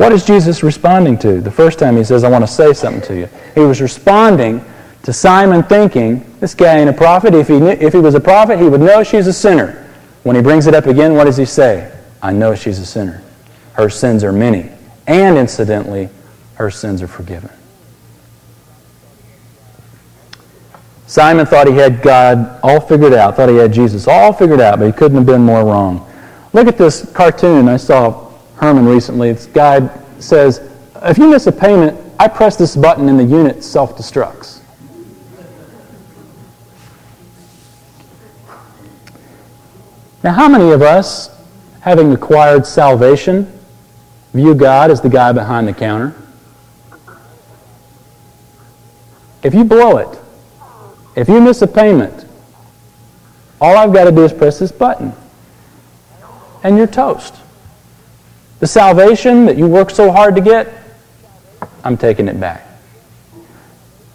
What 0.00 0.12
is 0.12 0.24
Jesus 0.24 0.62
responding 0.62 1.18
to? 1.18 1.42
The 1.42 1.50
first 1.50 1.78
time 1.78 1.94
he 1.94 2.04
says, 2.04 2.24
I 2.24 2.30
want 2.30 2.42
to 2.42 2.50
say 2.50 2.72
something 2.72 3.02
to 3.02 3.14
you. 3.14 3.28
He 3.54 3.60
was 3.60 3.82
responding 3.82 4.64
to 5.02 5.12
Simon 5.12 5.62
thinking, 5.62 6.24
this 6.40 6.54
guy 6.54 6.78
ain't 6.78 6.88
a 6.88 6.92
prophet. 6.94 7.34
If 7.34 7.48
he, 7.48 7.60
knew, 7.60 7.68
if 7.68 7.92
he 7.92 7.98
was 7.98 8.14
a 8.14 8.20
prophet, 8.20 8.58
he 8.58 8.66
would 8.66 8.80
know 8.80 9.02
she's 9.02 9.26
a 9.26 9.32
sinner. 9.34 9.86
When 10.22 10.36
he 10.36 10.40
brings 10.40 10.66
it 10.66 10.74
up 10.74 10.86
again, 10.86 11.16
what 11.16 11.24
does 11.24 11.36
he 11.36 11.44
say? 11.44 11.94
I 12.22 12.32
know 12.32 12.54
she's 12.54 12.78
a 12.78 12.86
sinner. 12.86 13.22
Her 13.74 13.90
sins 13.90 14.24
are 14.24 14.32
many. 14.32 14.70
And 15.06 15.36
incidentally, 15.36 16.08
her 16.54 16.70
sins 16.70 17.02
are 17.02 17.06
forgiven. 17.06 17.50
Simon 21.06 21.44
thought 21.44 21.68
he 21.68 21.74
had 21.74 22.00
God 22.00 22.58
all 22.62 22.80
figured 22.80 23.12
out, 23.12 23.36
thought 23.36 23.50
he 23.50 23.56
had 23.56 23.70
Jesus 23.70 24.08
all 24.08 24.32
figured 24.32 24.62
out, 24.62 24.78
but 24.78 24.86
he 24.86 24.92
couldn't 24.92 25.18
have 25.18 25.26
been 25.26 25.42
more 25.42 25.62
wrong. 25.62 26.10
Look 26.54 26.68
at 26.68 26.78
this 26.78 27.12
cartoon 27.12 27.68
I 27.68 27.76
saw 27.76 28.29
Herman 28.60 28.84
recently. 28.84 29.32
This 29.32 29.46
guy 29.46 29.88
says, 30.18 30.70
if 31.02 31.16
you 31.16 31.28
miss 31.30 31.46
a 31.46 31.52
payment, 31.52 31.98
I 32.18 32.28
press 32.28 32.56
this 32.56 32.76
button 32.76 33.08
and 33.08 33.18
the 33.18 33.24
unit 33.24 33.64
self-destructs. 33.64 34.60
Now, 40.22 40.34
how 40.34 40.46
many 40.46 40.70
of 40.72 40.82
us, 40.82 41.30
having 41.80 42.12
acquired 42.12 42.66
salvation, 42.66 43.50
view 44.34 44.54
God 44.54 44.90
as 44.90 45.00
the 45.00 45.08
guy 45.08 45.32
behind 45.32 45.66
the 45.66 45.72
counter? 45.72 46.14
If 49.42 49.54
you 49.54 49.64
blow 49.64 49.96
it, 49.96 50.18
if 51.16 51.28
you 51.28 51.40
miss 51.40 51.62
a 51.62 51.66
payment, 51.66 52.26
all 53.58 53.78
I've 53.78 53.94
got 53.94 54.04
to 54.04 54.12
do 54.12 54.22
is 54.22 54.34
press 54.34 54.58
this 54.58 54.70
button, 54.70 55.14
and 56.62 56.76
you're 56.76 56.86
toast. 56.86 57.34
The 58.60 58.66
salvation 58.66 59.46
that 59.46 59.56
you 59.56 59.66
worked 59.66 59.96
so 59.96 60.12
hard 60.12 60.36
to 60.36 60.40
get, 60.40 60.72
I'm 61.82 61.96
taking 61.96 62.28
it 62.28 62.38
back. 62.38 62.66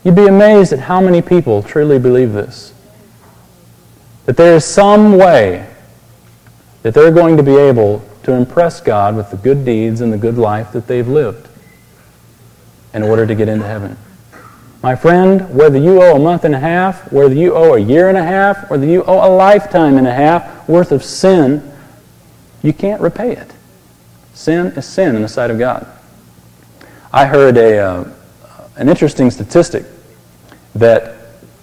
You'd 0.03 0.15
be 0.15 0.27
amazed 0.27 0.71
at 0.71 0.79
how 0.79 1.01
many 1.01 1.23
people 1.23 1.63
truly 1.63 1.97
believe 1.97 2.34
this. 2.34 2.71
That 4.27 4.38
there 4.38 4.55
is 4.55 4.63
some 4.63 5.17
way 5.17 5.67
that 6.84 6.93
they're 6.93 7.12
going 7.12 7.38
to 7.38 7.43
be 7.43 7.55
able 7.55 8.08
to 8.21 8.34
impress 8.34 8.81
God 8.81 9.15
with 9.15 9.31
the 9.31 9.38
good 9.38 9.65
deeds 9.65 10.01
and 10.01 10.13
the 10.13 10.17
good 10.17 10.38
life 10.38 10.71
that 10.73 10.86
they've 10.86 11.08
lived 11.08 11.47
in 12.93 13.01
order 13.01 13.25
to 13.25 13.34
get 13.34 13.49
into 13.49 13.65
heaven. 13.65 13.97
My 14.84 14.95
friend, 14.95 15.55
whether 15.55 15.79
you 15.79 16.03
owe 16.03 16.15
a 16.15 16.19
month 16.19 16.45
and 16.45 16.53
a 16.53 16.60
half, 16.60 17.12
whether 17.12 17.34
you 17.34 17.55
owe 17.55 17.73
a 17.73 17.79
year 17.79 18.10
and 18.10 18.17
a 18.17 18.23
half, 18.23 18.65
or 18.65 18.77
whether 18.77 18.86
you 18.86 19.03
owe 19.05 19.27
a 19.27 19.34
lifetime 19.36 19.97
and 19.97 20.05
a 20.05 20.13
half 20.13 20.69
worth 20.69 20.91
of 20.91 21.03
sin, 21.03 21.73
you 22.62 22.73
can't 22.73 23.01
repay 23.01 23.31
it. 23.31 23.54
Sin 24.36 24.67
is 24.67 24.86
sin 24.86 25.15
in 25.15 25.21
the 25.21 25.30
sight 25.30 25.50
of 25.50 25.58
God. 25.58 25.88
I 27.12 27.26
heard 27.26 27.56
a, 27.56 27.80
uh, 27.80 28.10
an 28.76 28.89
interesting 28.89 29.32
statistic 29.32 29.86
that 30.76 31.15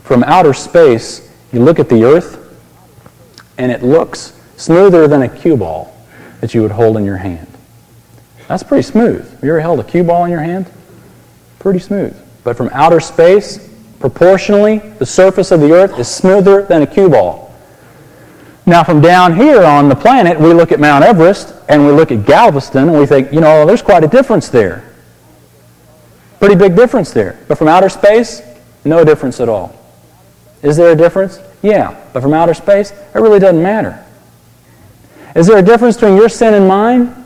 from 0.03 0.25
outer 0.25 0.55
space, 0.55 1.31
you 1.53 1.61
look 1.61 1.79
at 1.79 1.91
the 1.91 2.03
earth 2.03 2.39
and 3.59 3.71
it 3.71 3.83
looks 3.83 4.33
smoother 4.57 5.07
than 5.07 5.21
a 5.21 5.29
cue 5.29 5.57
ball 5.57 5.95
that 6.41 6.55
you 6.55 6.63
would 6.63 6.71
hold 6.71 6.97
in 6.97 7.05
your 7.05 7.19
hand. 7.19 7.47
That's 8.49 8.63
pretty 8.63 8.83
smooth. 8.83 9.31
Have 9.31 9.45
you 9.45 9.51
ever 9.51 9.61
held 9.61 9.79
a 9.79 9.85
cue 9.85 10.03
ball 10.03 10.25
in 10.25 10.31
your 10.31 10.41
hand? 10.41 10.67
Pretty 11.59 11.79
smooth. 11.79 12.17
But 12.43 12.57
from 12.57 12.71
outer 12.73 13.01
space, 13.01 13.71
proportionally, 14.01 14.79
the 14.79 15.07
surface 15.07 15.51
of 15.51 15.61
the 15.61 15.73
earth 15.73 15.99
is 15.99 16.09
smoother 16.09 16.63
than 16.63 16.81
a 16.81 16.87
cue 16.87 17.11
ball. 17.11 17.55
Now, 18.65 18.83
from 18.83 19.01
down 19.01 19.37
here 19.37 19.63
on 19.63 19.91
the 19.91 19.95
planet, 19.95 20.41
we 20.41 20.55
look 20.55 20.73
at 20.73 20.81
Mount 20.81 21.05
Everest 21.05 21.55
and 21.73 21.87
we 21.87 21.93
look 21.93 22.13
at 22.13 22.27
Galveston 22.27 22.91
and 22.91 22.99
we 22.99 23.07
think, 23.07 23.33
you 23.33 23.41
know, 23.41 23.65
there's 23.65 23.81
quite 23.81 24.05
a 24.05 24.07
difference 24.07 24.51
there. 24.51 24.85
Pretty 26.39 26.55
big 26.55 26.77
difference 26.77 27.13
there. 27.13 27.41
But 27.49 27.57
from 27.57 27.67
outer 27.67 27.89
space, 27.89 28.43
no 28.85 29.05
difference 29.05 29.41
at 29.41 29.49
all. 29.49 29.75
Is 30.61 30.77
there 30.77 30.93
a 30.93 30.95
difference? 30.95 31.39
Yeah. 31.63 31.99
But 32.13 32.23
from 32.23 32.35
outer 32.35 32.53
space, 32.53 32.91
it 32.91 33.15
really 33.15 33.39
doesn't 33.39 33.63
matter. 33.63 34.05
Is 35.35 35.47
there 35.47 35.57
a 35.57 35.63
difference 35.63 35.97
between 35.97 36.17
your 36.17 36.29
sin 36.29 36.53
and 36.53 36.69
mine? 36.69 37.25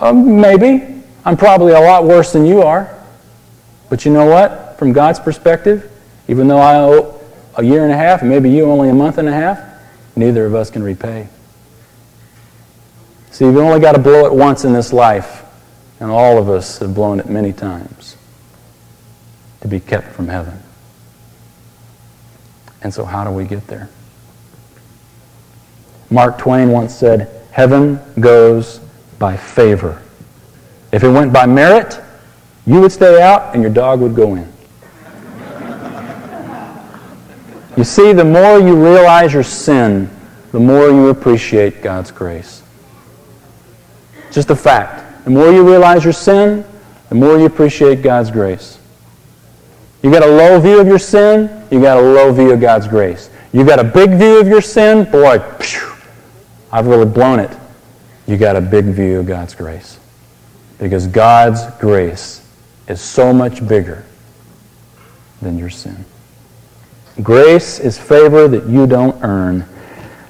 Um, 0.00 0.40
maybe. 0.40 1.04
I'm 1.24 1.36
probably 1.36 1.72
a 1.72 1.80
lot 1.80 2.02
worse 2.02 2.32
than 2.32 2.46
you 2.46 2.62
are. 2.62 2.92
But 3.90 4.04
you 4.04 4.12
know 4.12 4.26
what? 4.26 4.76
From 4.80 4.92
God's 4.92 5.20
perspective, 5.20 5.88
even 6.26 6.48
though 6.48 6.58
I 6.58 6.80
owe 6.80 7.20
a 7.56 7.62
year 7.62 7.84
and 7.84 7.92
a 7.92 7.96
half, 7.96 8.22
and 8.22 8.30
maybe 8.30 8.50
you 8.50 8.64
only 8.64 8.88
a 8.88 8.94
month 8.94 9.18
and 9.18 9.28
a 9.28 9.32
half, 9.32 9.60
neither 10.16 10.46
of 10.46 10.56
us 10.56 10.68
can 10.68 10.82
repay. 10.82 11.28
See, 13.38 13.44
you've 13.44 13.56
only 13.58 13.78
got 13.78 13.92
to 13.92 14.00
blow 14.00 14.26
it 14.26 14.34
once 14.34 14.64
in 14.64 14.72
this 14.72 14.92
life, 14.92 15.44
and 16.00 16.10
all 16.10 16.38
of 16.38 16.48
us 16.48 16.78
have 16.78 16.92
blown 16.92 17.20
it 17.20 17.28
many 17.28 17.52
times 17.52 18.16
to 19.60 19.68
be 19.68 19.78
kept 19.78 20.08
from 20.08 20.26
heaven. 20.26 20.60
And 22.82 22.92
so, 22.92 23.04
how 23.04 23.22
do 23.22 23.30
we 23.30 23.44
get 23.44 23.64
there? 23.68 23.90
Mark 26.10 26.38
Twain 26.38 26.72
once 26.72 26.92
said, 26.92 27.46
Heaven 27.52 28.00
goes 28.18 28.80
by 29.20 29.36
favor. 29.36 30.02
If 30.90 31.04
it 31.04 31.08
went 31.08 31.32
by 31.32 31.46
merit, 31.46 32.00
you 32.66 32.80
would 32.80 32.90
stay 32.90 33.22
out 33.22 33.54
and 33.54 33.62
your 33.62 33.72
dog 33.72 34.00
would 34.00 34.16
go 34.16 34.34
in. 34.34 34.52
you 37.76 37.84
see, 37.84 38.12
the 38.12 38.24
more 38.24 38.58
you 38.58 38.74
realize 38.74 39.32
your 39.32 39.44
sin, 39.44 40.10
the 40.50 40.58
more 40.58 40.88
you 40.88 41.10
appreciate 41.10 41.82
God's 41.82 42.10
grace. 42.10 42.64
Just 44.32 44.50
a 44.50 44.56
fact. 44.56 45.24
The 45.24 45.30
more 45.30 45.50
you 45.50 45.68
realize 45.68 46.04
your 46.04 46.12
sin, 46.12 46.64
the 47.08 47.14
more 47.14 47.38
you 47.38 47.46
appreciate 47.46 48.02
God's 48.02 48.30
grace. 48.30 48.78
You 50.02 50.10
got 50.10 50.22
a 50.22 50.30
low 50.30 50.60
view 50.60 50.80
of 50.80 50.86
your 50.86 50.98
sin, 50.98 51.66
you 51.70 51.80
got 51.80 51.98
a 51.98 52.00
low 52.00 52.32
view 52.32 52.52
of 52.52 52.60
God's 52.60 52.86
grace. 52.86 53.30
You 53.52 53.64
got 53.64 53.78
a 53.78 53.84
big 53.84 54.10
view 54.10 54.40
of 54.40 54.46
your 54.46 54.60
sin, 54.60 55.10
boy, 55.10 55.38
phew, 55.60 55.92
I've 56.70 56.86
really 56.86 57.06
blown 57.06 57.40
it. 57.40 57.50
You 58.26 58.36
got 58.36 58.56
a 58.56 58.60
big 58.60 58.84
view 58.84 59.20
of 59.20 59.26
God's 59.26 59.54
grace. 59.54 59.98
Because 60.78 61.06
God's 61.06 61.62
grace 61.80 62.46
is 62.86 63.00
so 63.00 63.32
much 63.32 63.66
bigger 63.66 64.04
than 65.40 65.58
your 65.58 65.70
sin. 65.70 66.04
Grace 67.22 67.80
is 67.80 67.98
favor 67.98 68.46
that 68.48 68.66
you 68.66 68.86
don't 68.86 69.22
earn. 69.24 69.66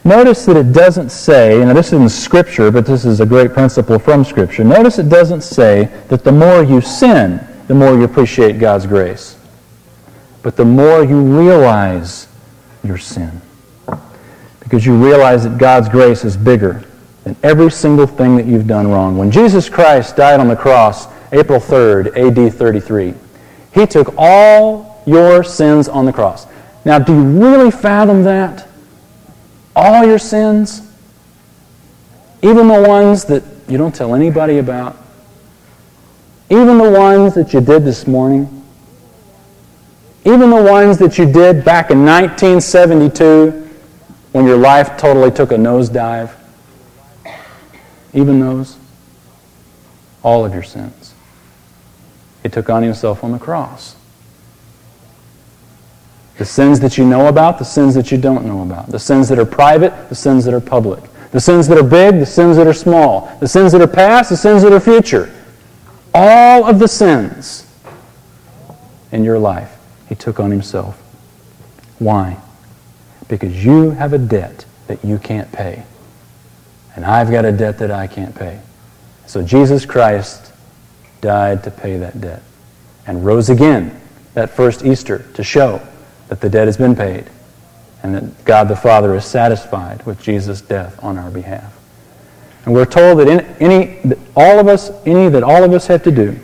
Notice 0.08 0.46
that 0.46 0.56
it 0.56 0.72
doesn't 0.72 1.10
say, 1.10 1.60
and 1.60 1.76
this 1.76 1.92
isn't 1.92 2.08
Scripture, 2.08 2.70
but 2.70 2.86
this 2.86 3.04
is 3.04 3.20
a 3.20 3.26
great 3.26 3.52
principle 3.52 3.98
from 3.98 4.24
Scripture. 4.24 4.64
Notice 4.64 4.98
it 4.98 5.10
doesn't 5.10 5.42
say 5.42 5.84
that 6.08 6.24
the 6.24 6.32
more 6.32 6.62
you 6.62 6.80
sin, 6.80 7.46
the 7.66 7.74
more 7.74 7.92
you 7.92 8.04
appreciate 8.04 8.58
God's 8.58 8.86
grace. 8.86 9.36
But 10.42 10.56
the 10.56 10.64
more 10.64 11.04
you 11.04 11.20
realize 11.20 12.26
your 12.82 12.96
sin 12.96 13.42
because 14.68 14.86
you 14.86 14.94
realize 14.96 15.44
that 15.44 15.58
God's 15.58 15.90
grace 15.90 16.24
is 16.24 16.36
bigger 16.36 16.84
than 17.24 17.36
every 17.42 17.70
single 17.70 18.06
thing 18.06 18.36
that 18.36 18.46
you've 18.46 18.66
done 18.66 18.88
wrong. 18.88 19.16
When 19.16 19.30
Jesus 19.30 19.68
Christ 19.68 20.16
died 20.16 20.40
on 20.40 20.48
the 20.48 20.56
cross, 20.56 21.06
April 21.32 21.58
3rd, 21.58 22.16
AD 22.16 22.54
33, 22.54 23.14
he 23.72 23.86
took 23.86 24.14
all 24.16 25.02
your 25.06 25.42
sins 25.42 25.88
on 25.88 26.06
the 26.06 26.12
cross. 26.12 26.46
Now, 26.84 26.98
do 26.98 27.14
you 27.14 27.22
really 27.22 27.70
fathom 27.70 28.24
that? 28.24 28.67
All 29.78 30.04
your 30.04 30.18
sins? 30.18 30.82
Even 32.42 32.66
the 32.66 32.82
ones 32.82 33.24
that 33.26 33.44
you 33.68 33.78
don't 33.78 33.94
tell 33.94 34.12
anybody 34.12 34.58
about? 34.58 34.96
Even 36.50 36.78
the 36.78 36.90
ones 36.90 37.34
that 37.34 37.52
you 37.52 37.60
did 37.60 37.84
this 37.84 38.04
morning? 38.04 38.64
Even 40.24 40.50
the 40.50 40.60
ones 40.60 40.98
that 40.98 41.16
you 41.16 41.30
did 41.30 41.64
back 41.64 41.92
in 41.92 42.04
1972 42.04 43.70
when 44.32 44.46
your 44.46 44.56
life 44.56 44.96
totally 44.96 45.30
took 45.30 45.52
a 45.52 45.54
nosedive? 45.54 46.34
Even 48.12 48.40
those? 48.40 48.76
All 50.24 50.44
of 50.44 50.52
your 50.52 50.64
sins. 50.64 51.14
He 52.42 52.48
took 52.48 52.68
on 52.68 52.82
himself 52.82 53.22
on 53.22 53.30
the 53.30 53.38
cross. 53.38 53.94
The 56.38 56.44
sins 56.44 56.80
that 56.80 56.96
you 56.96 57.04
know 57.04 57.28
about, 57.28 57.58
the 57.58 57.64
sins 57.64 57.94
that 57.94 58.10
you 58.10 58.18
don't 58.18 58.46
know 58.46 58.62
about. 58.62 58.88
The 58.88 58.98
sins 58.98 59.28
that 59.28 59.38
are 59.38 59.46
private, 59.46 60.08
the 60.08 60.14
sins 60.14 60.44
that 60.44 60.54
are 60.54 60.60
public. 60.60 61.02
The 61.30 61.40
sins 61.40 61.68
that 61.68 61.76
are 61.76 61.82
big, 61.82 62.18
the 62.18 62.26
sins 62.26 62.56
that 62.56 62.66
are 62.66 62.72
small. 62.72 63.30
The 63.40 63.48
sins 63.48 63.72
that 63.72 63.80
are 63.80 63.88
past, 63.88 64.30
the 64.30 64.36
sins 64.36 64.62
that 64.62 64.72
are 64.72 64.80
future. 64.80 65.32
All 66.14 66.64
of 66.64 66.78
the 66.78 66.88
sins 66.88 67.66
in 69.12 69.24
your 69.24 69.38
life, 69.38 69.76
he 70.08 70.14
took 70.14 70.40
on 70.40 70.50
himself. 70.50 70.96
Why? 71.98 72.40
because 73.28 73.64
you 73.64 73.90
have 73.90 74.12
a 74.14 74.18
debt 74.18 74.64
that 74.86 75.04
you 75.04 75.18
can't 75.18 75.52
pay. 75.52 75.84
And 76.96 77.04
I've 77.04 77.30
got 77.30 77.44
a 77.44 77.52
debt 77.52 77.78
that 77.78 77.90
I 77.90 78.06
can't 78.06 78.34
pay. 78.34 78.60
So 79.26 79.42
Jesus 79.42 79.84
Christ 79.84 80.52
died 81.20 81.62
to 81.64 81.70
pay 81.70 81.98
that 81.98 82.20
debt 82.20 82.42
and 83.06 83.24
rose 83.24 83.50
again 83.50 84.00
that 84.34 84.50
first 84.50 84.84
Easter 84.84 85.24
to 85.34 85.44
show 85.44 85.80
that 86.28 86.40
the 86.40 86.48
debt 86.48 86.66
has 86.66 86.76
been 86.76 86.94
paid 86.94 87.26
and 88.02 88.14
that 88.14 88.44
God 88.44 88.68
the 88.68 88.76
Father 88.76 89.14
is 89.14 89.24
satisfied 89.24 90.04
with 90.06 90.20
Jesus' 90.20 90.60
death 90.60 91.02
on 91.02 91.18
our 91.18 91.30
behalf. 91.30 91.74
And 92.64 92.74
we're 92.74 92.84
told 92.84 93.18
that 93.18 93.28
any, 93.60 93.98
that 94.04 94.18
all 94.36 94.58
of 94.58 94.68
us, 94.68 94.90
any 95.06 95.28
that 95.30 95.42
all 95.42 95.64
of 95.64 95.72
us 95.72 95.86
have 95.86 96.02
to 96.04 96.10
do 96.10 96.38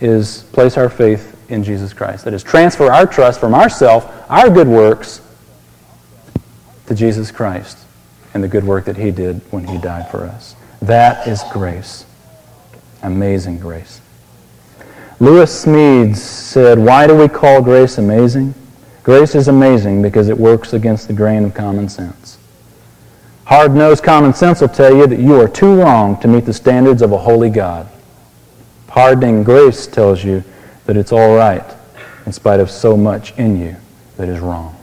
is 0.00 0.42
place 0.52 0.76
our 0.76 0.88
faith 0.88 1.36
in 1.50 1.62
Jesus 1.62 1.92
Christ. 1.92 2.24
That 2.24 2.34
is, 2.34 2.42
transfer 2.42 2.90
our 2.90 3.06
trust 3.06 3.40
from 3.40 3.54
ourself, 3.54 4.10
our 4.28 4.50
good 4.50 4.68
works, 4.68 5.20
to 6.90 6.94
Jesus 6.96 7.30
Christ 7.30 7.78
and 8.34 8.42
the 8.42 8.48
good 8.48 8.64
work 8.64 8.86
that 8.86 8.96
He 8.96 9.12
did 9.12 9.40
when 9.52 9.64
He 9.64 9.78
died 9.78 10.10
for 10.10 10.24
us. 10.24 10.56
That 10.82 11.28
is 11.28 11.40
grace. 11.52 12.04
Amazing 13.00 13.60
grace. 13.60 13.99
Lewis 15.20 15.64
Smedes 15.66 16.16
said, 16.16 16.78
Why 16.78 17.06
do 17.06 17.14
we 17.14 17.28
call 17.28 17.60
grace 17.60 17.98
amazing? 17.98 18.54
Grace 19.02 19.34
is 19.34 19.48
amazing 19.48 20.00
because 20.00 20.30
it 20.30 20.38
works 20.38 20.72
against 20.72 21.08
the 21.08 21.12
grain 21.12 21.44
of 21.44 21.52
common 21.52 21.90
sense. 21.90 22.38
Hard 23.44 23.74
nosed 23.74 24.02
common 24.02 24.32
sense 24.32 24.62
will 24.62 24.68
tell 24.68 24.96
you 24.96 25.06
that 25.06 25.18
you 25.18 25.38
are 25.38 25.48
too 25.48 25.78
wrong 25.78 26.18
to 26.20 26.28
meet 26.28 26.46
the 26.46 26.54
standards 26.54 27.02
of 27.02 27.12
a 27.12 27.18
holy 27.18 27.50
God. 27.50 27.86
Pardoning 28.86 29.44
grace 29.44 29.86
tells 29.86 30.24
you 30.24 30.42
that 30.86 30.96
it's 30.96 31.12
all 31.12 31.36
right 31.36 31.64
in 32.24 32.32
spite 32.32 32.60
of 32.60 32.70
so 32.70 32.96
much 32.96 33.36
in 33.38 33.60
you 33.60 33.76
that 34.16 34.28
is 34.28 34.40
wrong. 34.40 34.74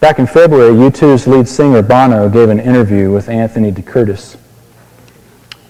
Back 0.00 0.18
in 0.18 0.26
February, 0.26 0.72
U2's 0.72 1.26
lead 1.26 1.46
singer 1.46 1.82
Bono 1.82 2.30
gave 2.30 2.48
an 2.48 2.58
interview 2.58 3.12
with 3.12 3.28
Anthony 3.28 3.70
DeCurtis. 3.70 4.38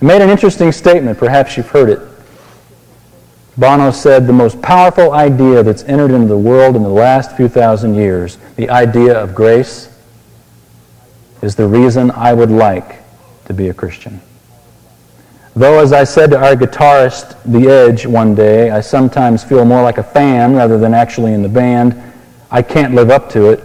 He 0.00 0.06
made 0.06 0.22
an 0.22 0.30
interesting 0.30 0.72
statement. 0.72 1.18
Perhaps 1.18 1.56
you've 1.56 1.68
heard 1.68 1.90
it. 1.90 2.00
Bono 3.58 3.90
said, 3.90 4.26
The 4.26 4.32
most 4.32 4.60
powerful 4.62 5.12
idea 5.12 5.62
that's 5.62 5.84
entered 5.84 6.10
into 6.10 6.26
the 6.26 6.38
world 6.38 6.74
in 6.74 6.82
the 6.82 6.88
last 6.88 7.36
few 7.36 7.48
thousand 7.48 7.94
years, 7.94 8.38
the 8.56 8.70
idea 8.70 9.18
of 9.18 9.34
grace, 9.34 9.94
is 11.42 11.54
the 11.54 11.66
reason 11.66 12.10
I 12.12 12.32
would 12.32 12.50
like 12.50 13.02
to 13.44 13.52
be 13.52 13.68
a 13.68 13.74
Christian. 13.74 14.20
Though, 15.54 15.80
as 15.80 15.92
I 15.92 16.04
said 16.04 16.30
to 16.30 16.38
our 16.38 16.54
guitarist, 16.54 17.36
The 17.44 17.68
Edge, 17.68 18.06
one 18.06 18.34
day, 18.34 18.70
I 18.70 18.80
sometimes 18.80 19.44
feel 19.44 19.66
more 19.66 19.82
like 19.82 19.98
a 19.98 20.02
fan 20.02 20.54
rather 20.54 20.78
than 20.78 20.94
actually 20.94 21.34
in 21.34 21.42
the 21.42 21.48
band, 21.48 22.00
I 22.50 22.62
can't 22.62 22.94
live 22.94 23.10
up 23.10 23.28
to 23.30 23.50
it. 23.50 23.62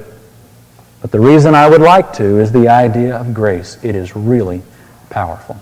But 1.02 1.12
the 1.12 1.20
reason 1.20 1.56
I 1.56 1.70
would 1.70 1.82
like 1.82 2.12
to 2.14 2.40
is 2.40 2.52
the 2.52 2.68
idea 2.68 3.16
of 3.16 3.34
grace. 3.34 3.78
It 3.84 3.96
is 3.96 4.16
really 4.16 4.64
powerful. 5.10 5.62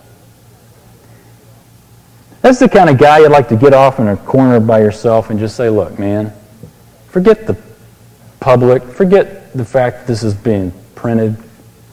That's 2.43 2.59
the 2.59 2.67
kind 2.67 2.89
of 2.89 2.97
guy 2.97 3.19
you'd 3.19 3.31
like 3.31 3.47
to 3.47 3.55
get 3.55 3.73
off 3.73 3.99
in 3.99 4.09
a 4.09 4.17
corner 4.17 4.59
by 4.59 4.81
yourself 4.81 5.29
and 5.29 5.39
just 5.39 5.55
say, 5.55 5.69
look, 5.69 5.97
man, 5.97 6.33
forget 7.07 7.47
the 7.47 7.57
public, 8.41 8.83
forget 8.83 9.53
the 9.53 9.63
fact 9.63 9.99
that 9.99 10.07
this 10.07 10.23
is 10.23 10.33
being 10.33 10.73
printed. 10.93 11.37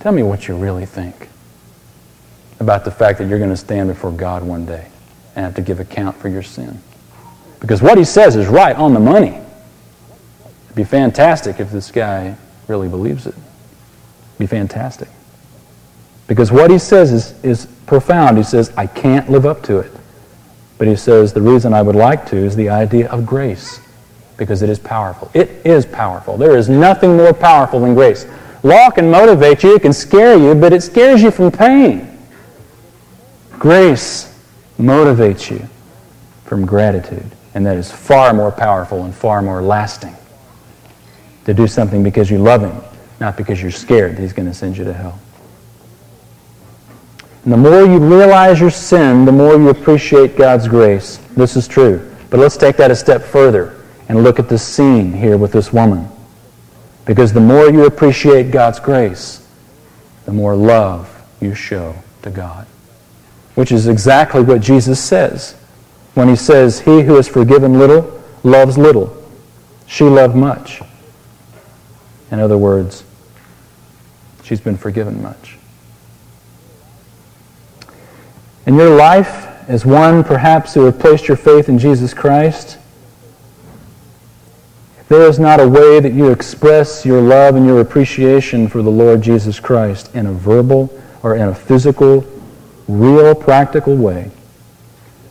Tell 0.00 0.10
me 0.10 0.24
what 0.24 0.48
you 0.48 0.56
really 0.56 0.86
think 0.86 1.28
about 2.58 2.84
the 2.84 2.90
fact 2.90 3.18
that 3.18 3.28
you're 3.28 3.38
going 3.38 3.50
to 3.50 3.56
stand 3.56 3.90
before 3.90 4.10
God 4.10 4.42
one 4.42 4.66
day 4.66 4.88
and 5.36 5.44
have 5.44 5.54
to 5.54 5.62
give 5.62 5.78
account 5.78 6.16
for 6.16 6.28
your 6.28 6.42
sin. 6.42 6.80
Because 7.60 7.80
what 7.80 7.96
he 7.96 8.04
says 8.04 8.34
is 8.34 8.48
right 8.48 8.74
on 8.74 8.92
the 8.92 8.98
money. 8.98 9.40
It'd 10.64 10.74
be 10.74 10.82
fantastic 10.82 11.60
if 11.60 11.70
this 11.70 11.92
guy 11.92 12.36
really 12.66 12.88
believes 12.88 13.24
it. 13.24 13.34
It'd 13.34 14.38
be 14.40 14.46
fantastic. 14.48 15.08
Because 16.26 16.50
what 16.50 16.72
he 16.72 16.78
says 16.78 17.12
is, 17.12 17.44
is 17.44 17.66
profound. 17.86 18.36
He 18.36 18.42
says, 18.42 18.72
I 18.76 18.88
can't 18.88 19.30
live 19.30 19.46
up 19.46 19.62
to 19.64 19.78
it. 19.78 19.92
But 20.80 20.88
he 20.88 20.96
says, 20.96 21.34
the 21.34 21.42
reason 21.42 21.74
I 21.74 21.82
would 21.82 21.94
like 21.94 22.24
to 22.30 22.36
is 22.38 22.56
the 22.56 22.70
idea 22.70 23.06
of 23.10 23.26
grace. 23.26 23.80
Because 24.38 24.62
it 24.62 24.70
is 24.70 24.78
powerful. 24.78 25.30
It 25.34 25.50
is 25.62 25.84
powerful. 25.84 26.38
There 26.38 26.56
is 26.56 26.70
nothing 26.70 27.18
more 27.18 27.34
powerful 27.34 27.80
than 27.80 27.92
grace. 27.92 28.26
Law 28.62 28.88
can 28.88 29.10
motivate 29.10 29.62
you, 29.62 29.74
it 29.74 29.82
can 29.82 29.92
scare 29.92 30.38
you, 30.38 30.54
but 30.54 30.72
it 30.72 30.82
scares 30.82 31.20
you 31.20 31.30
from 31.30 31.50
pain. 31.52 32.18
Grace 33.58 34.34
motivates 34.78 35.50
you 35.50 35.68
from 36.46 36.64
gratitude. 36.64 37.30
And 37.52 37.66
that 37.66 37.76
is 37.76 37.92
far 37.92 38.32
more 38.32 38.50
powerful 38.50 39.04
and 39.04 39.14
far 39.14 39.42
more 39.42 39.60
lasting 39.60 40.16
to 41.44 41.52
do 41.52 41.66
something 41.66 42.02
because 42.02 42.30
you 42.30 42.38
love 42.38 42.62
Him, 42.62 42.80
not 43.20 43.36
because 43.36 43.60
you're 43.60 43.70
scared 43.70 44.16
that 44.16 44.22
He's 44.22 44.32
going 44.32 44.48
to 44.48 44.54
send 44.54 44.78
you 44.78 44.84
to 44.84 44.94
hell. 44.94 45.18
And 47.44 47.52
the 47.52 47.56
more 47.56 47.84
you 47.84 47.98
realize 47.98 48.60
your 48.60 48.70
sin, 48.70 49.24
the 49.24 49.32
more 49.32 49.54
you 49.54 49.70
appreciate 49.70 50.36
God's 50.36 50.68
grace. 50.68 51.16
This 51.36 51.56
is 51.56 51.66
true. 51.66 52.06
But 52.28 52.38
let's 52.40 52.56
take 52.56 52.76
that 52.76 52.90
a 52.90 52.96
step 52.96 53.22
further 53.22 53.80
and 54.08 54.22
look 54.22 54.38
at 54.38 54.48
this 54.48 54.62
scene 54.62 55.12
here 55.12 55.36
with 55.36 55.52
this 55.52 55.72
woman. 55.72 56.08
Because 57.06 57.32
the 57.32 57.40
more 57.40 57.70
you 57.70 57.86
appreciate 57.86 58.50
God's 58.50 58.78
grace, 58.78 59.46
the 60.26 60.32
more 60.32 60.54
love 60.54 61.08
you 61.40 61.54
show 61.54 61.94
to 62.22 62.30
God. 62.30 62.66
Which 63.54 63.72
is 63.72 63.88
exactly 63.88 64.42
what 64.42 64.60
Jesus 64.60 65.00
says 65.00 65.56
when 66.14 66.28
he 66.28 66.36
says, 66.36 66.80
He 66.80 67.02
who 67.02 67.16
is 67.16 67.26
forgiven 67.26 67.78
little 67.78 68.22
loves 68.42 68.76
little. 68.76 69.16
She 69.86 70.04
loved 70.04 70.36
much. 70.36 70.82
In 72.30 72.38
other 72.38 72.58
words, 72.58 73.02
she's 74.44 74.60
been 74.60 74.76
forgiven 74.76 75.22
much. 75.22 75.56
In 78.66 78.74
your 78.74 78.94
life, 78.96 79.46
as 79.68 79.86
one 79.86 80.24
perhaps 80.24 80.74
who 80.74 80.84
have 80.84 80.98
placed 80.98 81.28
your 81.28 81.36
faith 81.36 81.68
in 81.68 81.78
Jesus 81.78 82.12
Christ, 82.12 82.78
if 85.00 85.08
there 85.08 85.28
is 85.28 85.38
not 85.38 85.60
a 85.60 85.68
way 85.68 86.00
that 86.00 86.12
you 86.12 86.30
express 86.30 87.04
your 87.04 87.20
love 87.20 87.56
and 87.56 87.66
your 87.66 87.80
appreciation 87.80 88.68
for 88.68 88.82
the 88.82 88.90
Lord 88.90 89.22
Jesus 89.22 89.58
Christ 89.58 90.14
in 90.14 90.26
a 90.26 90.32
verbal 90.32 90.90
or 91.22 91.36
in 91.36 91.48
a 91.48 91.54
physical, 91.54 92.26
real, 92.88 93.34
practical 93.34 93.96
way, 93.96 94.30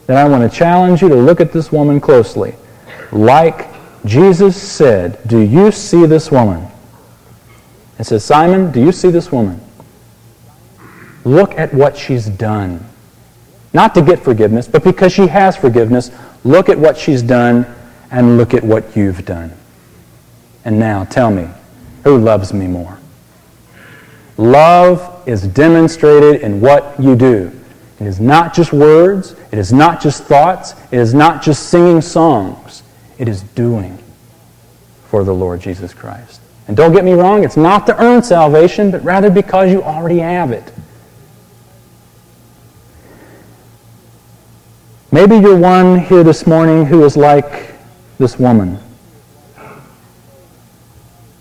then 0.08 0.18
I 0.18 0.28
want 0.28 0.50
to 0.50 0.58
challenge 0.58 1.02
you 1.02 1.10
to 1.10 1.16
look 1.16 1.40
at 1.40 1.52
this 1.52 1.72
woman 1.72 2.00
closely. 2.00 2.56
Like 3.12 3.68
Jesus 4.06 4.60
said, 4.60 5.20
Do 5.28 5.40
you 5.40 5.72
see 5.72 6.06
this 6.06 6.32
woman? 6.32 6.70
and 8.00 8.08
says, 8.08 8.24
Simon, 8.24 8.72
do 8.72 8.80
you 8.80 8.94
see 8.94 9.12
this 9.12 9.30
woman? 9.30 9.60
Look 11.26 11.60
at 11.60 11.74
what 11.74 11.98
she's 11.98 12.28
done. 12.28 12.86
Not 13.74 13.94
to 13.96 14.02
get 14.02 14.24
forgiveness, 14.24 14.68
but 14.68 14.84
because 14.84 15.14
she 15.14 15.28
has 15.28 15.56
forgiveness, 15.56 16.12
look 16.44 16.70
at 16.70 16.78
what 16.78 16.98
she's 16.98 17.22
done 17.22 17.66
and 18.12 18.38
look 18.38 18.54
at 18.54 18.64
what 18.64 18.96
you've 18.96 19.26
done. 19.26 19.52
And 20.66 20.80
now 20.80 21.04
tell 21.06 21.30
me, 21.30 21.48
who 22.04 22.18
loves 22.18 22.54
me 22.54 22.68
more? 22.68 22.98
Love 24.38 25.28
is 25.28 25.46
demonstrated 25.48 26.42
in 26.42 26.62
what 26.62 26.96
you 27.00 27.16
do. 27.16 27.52
It 28.00 28.08
is 28.08 28.20
not 28.20 28.54
just 28.54 28.72
words, 28.72 29.36
it 29.52 29.60
is 29.60 29.74
not 29.74 30.02
just 30.02 30.24
thoughts, 30.24 30.74
it 30.92 31.00
is 31.00 31.14
not 31.14 31.44
just 31.44 31.70
singing 31.70 32.02
songs. 32.02 32.84
It 33.18 33.28
is 33.28 33.42
doing 33.42 34.00
for 35.08 35.24
the 35.26 35.34
Lord 35.34 35.60
Jesus 35.60 35.94
Christ. 35.94 36.40
And 36.68 36.78
don't 36.78 36.94
get 36.94 37.04
me 37.04 37.14
wrong, 37.14 37.44
it's 37.44 37.58
not 37.58 37.86
to 37.88 38.02
earn 38.02 38.24
salvation, 38.24 38.92
but 38.92 39.04
rather 39.04 39.30
because 39.30 39.72
you 39.72 39.84
already 39.84 40.20
have 40.20 40.52
it. 40.52 40.72
Maybe 45.12 45.38
you're 45.38 45.58
one 45.58 46.00
here 46.00 46.24
this 46.24 46.46
morning 46.46 46.86
who 46.86 47.04
is 47.04 47.18
like 47.18 47.72
this 48.20 48.38
woman 48.38 48.80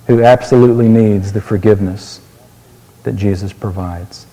who 0.07 0.25
absolutely 0.25 0.89
needs 0.89 1.33
the 1.33 1.41
forgiveness 1.43 2.23
that 3.03 3.15
Jesus 3.15 3.53
provides. 3.53 4.27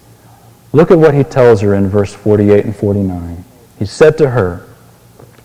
Look 0.71 0.89
at 0.89 0.97
what 0.97 1.13
he 1.13 1.23
tells 1.23 1.59
her 1.61 1.75
in 1.75 1.89
verse 1.89 2.13
48 2.13 2.63
and 2.63 2.73
49. 2.73 3.43
He 3.77 3.85
said 3.85 4.17
to 4.19 4.29
her, 4.29 4.65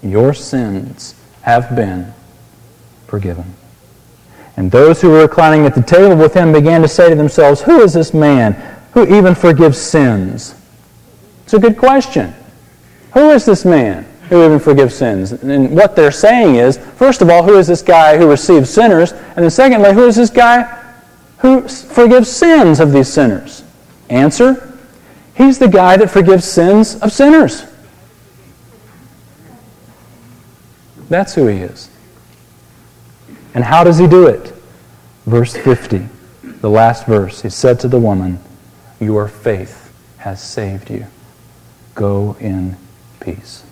Your 0.03 0.35
sins 0.35 1.17
have 1.43 1.75
been 1.75 2.15
forgiven. 3.09 3.55
And 4.57 4.71
those 4.71 5.01
who 5.01 5.11
were 5.11 5.23
reclining 5.23 5.67
at 5.67 5.75
the 5.75 5.83
table 5.83 6.15
with 6.15 6.35
him 6.35 6.53
began 6.53 6.81
to 6.83 6.89
say 6.89 7.09
to 7.09 7.17
themselves, 7.17 7.63
Who 7.63 7.81
is 7.81 7.93
this 7.93 8.15
man 8.15 8.53
who 8.93 9.17
even 9.17 9.35
forgives 9.35 9.81
sins? 9.81 10.55
It's 11.43 11.55
a 11.55 11.59
good 11.59 11.77
question. 11.77 12.35
Who 13.13 13.31
is 13.31 13.45
this 13.45 13.65
man 13.65 14.05
who 14.29 14.45
even 14.45 14.61
forgives 14.61 14.95
sins? 14.95 15.33
And 15.33 15.75
what 15.75 15.97
they're 15.97 16.13
saying 16.13 16.57
is, 16.57 16.79
first 16.79 17.23
of 17.23 17.31
all, 17.31 17.43
who 17.43 17.57
is 17.57 17.67
this 17.67 17.83
guy 17.83 18.17
who 18.17 18.29
receives 18.31 18.71
sinners? 18.71 19.13
And 19.13 19.39
then 19.39 19.51
secondly, 19.51 19.93
who 19.93 20.07
is 20.07 20.17
this 20.17 20.31
guy 20.31 20.63
who 21.39 21.67
forgives 21.69 22.31
sins 22.31 22.79
of 22.79 22.93
these 22.93 23.09
sinners? 23.09 23.65
Answer, 24.09 24.79
he's 25.35 25.59
the 25.59 25.69
guy 25.69 25.97
that 25.97 26.11
forgives 26.11 26.45
sins 26.45 26.97
of 26.97 27.13
sinners. 27.13 27.65
That's 31.09 31.35
who 31.35 31.49
he 31.49 31.59
is. 31.59 31.91
And 33.55 33.65
how 33.65 33.83
does 33.83 33.99
he 33.99 34.07
do 34.07 34.27
it? 34.27 34.55
Verse 35.27 35.57
50, 35.57 36.07
the 36.61 36.71
last 36.71 37.07
verse, 37.07 37.43
he 37.43 37.51
said 37.51 37.81
to 37.81 37.89
the 37.89 37.99
woman, 37.99 38.39
Your 39.01 39.27
faith 39.27 39.93
has 40.19 40.41
saved 40.41 40.89
you. 40.89 41.07
Go 41.95 42.37
in 42.39 42.77
peace. 43.21 43.65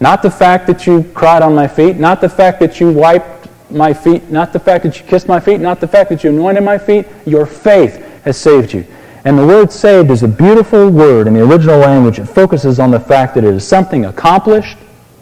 Not 0.00 0.22
the 0.22 0.30
fact 0.30 0.66
that 0.66 0.86
you 0.86 1.04
cried 1.14 1.42
on 1.42 1.54
my 1.54 1.68
feet, 1.68 1.96
not 1.96 2.20
the 2.20 2.28
fact 2.28 2.60
that 2.60 2.80
you 2.80 2.92
wiped 2.92 3.48
my 3.70 3.92
feet, 3.92 4.30
not 4.30 4.52
the 4.52 4.58
fact 4.58 4.84
that 4.84 4.98
you 4.98 5.06
kissed 5.06 5.28
my 5.28 5.40
feet, 5.40 5.60
not 5.60 5.80
the 5.80 5.88
fact 5.88 6.10
that 6.10 6.22
you 6.22 6.30
anointed 6.30 6.62
my 6.62 6.78
feet. 6.78 7.06
Your 7.26 7.46
faith 7.46 7.96
has 8.24 8.36
saved 8.36 8.72
you. 8.72 8.86
And 9.24 9.38
the 9.38 9.46
word 9.46 9.72
saved 9.72 10.10
is 10.10 10.22
a 10.22 10.28
beautiful 10.28 10.90
word 10.90 11.26
in 11.26 11.34
the 11.34 11.42
original 11.42 11.78
language. 11.78 12.18
It 12.18 12.26
focuses 12.26 12.78
on 12.78 12.90
the 12.90 13.00
fact 13.00 13.34
that 13.34 13.44
it 13.44 13.54
is 13.54 13.66
something 13.66 14.04
accomplished, 14.04 14.76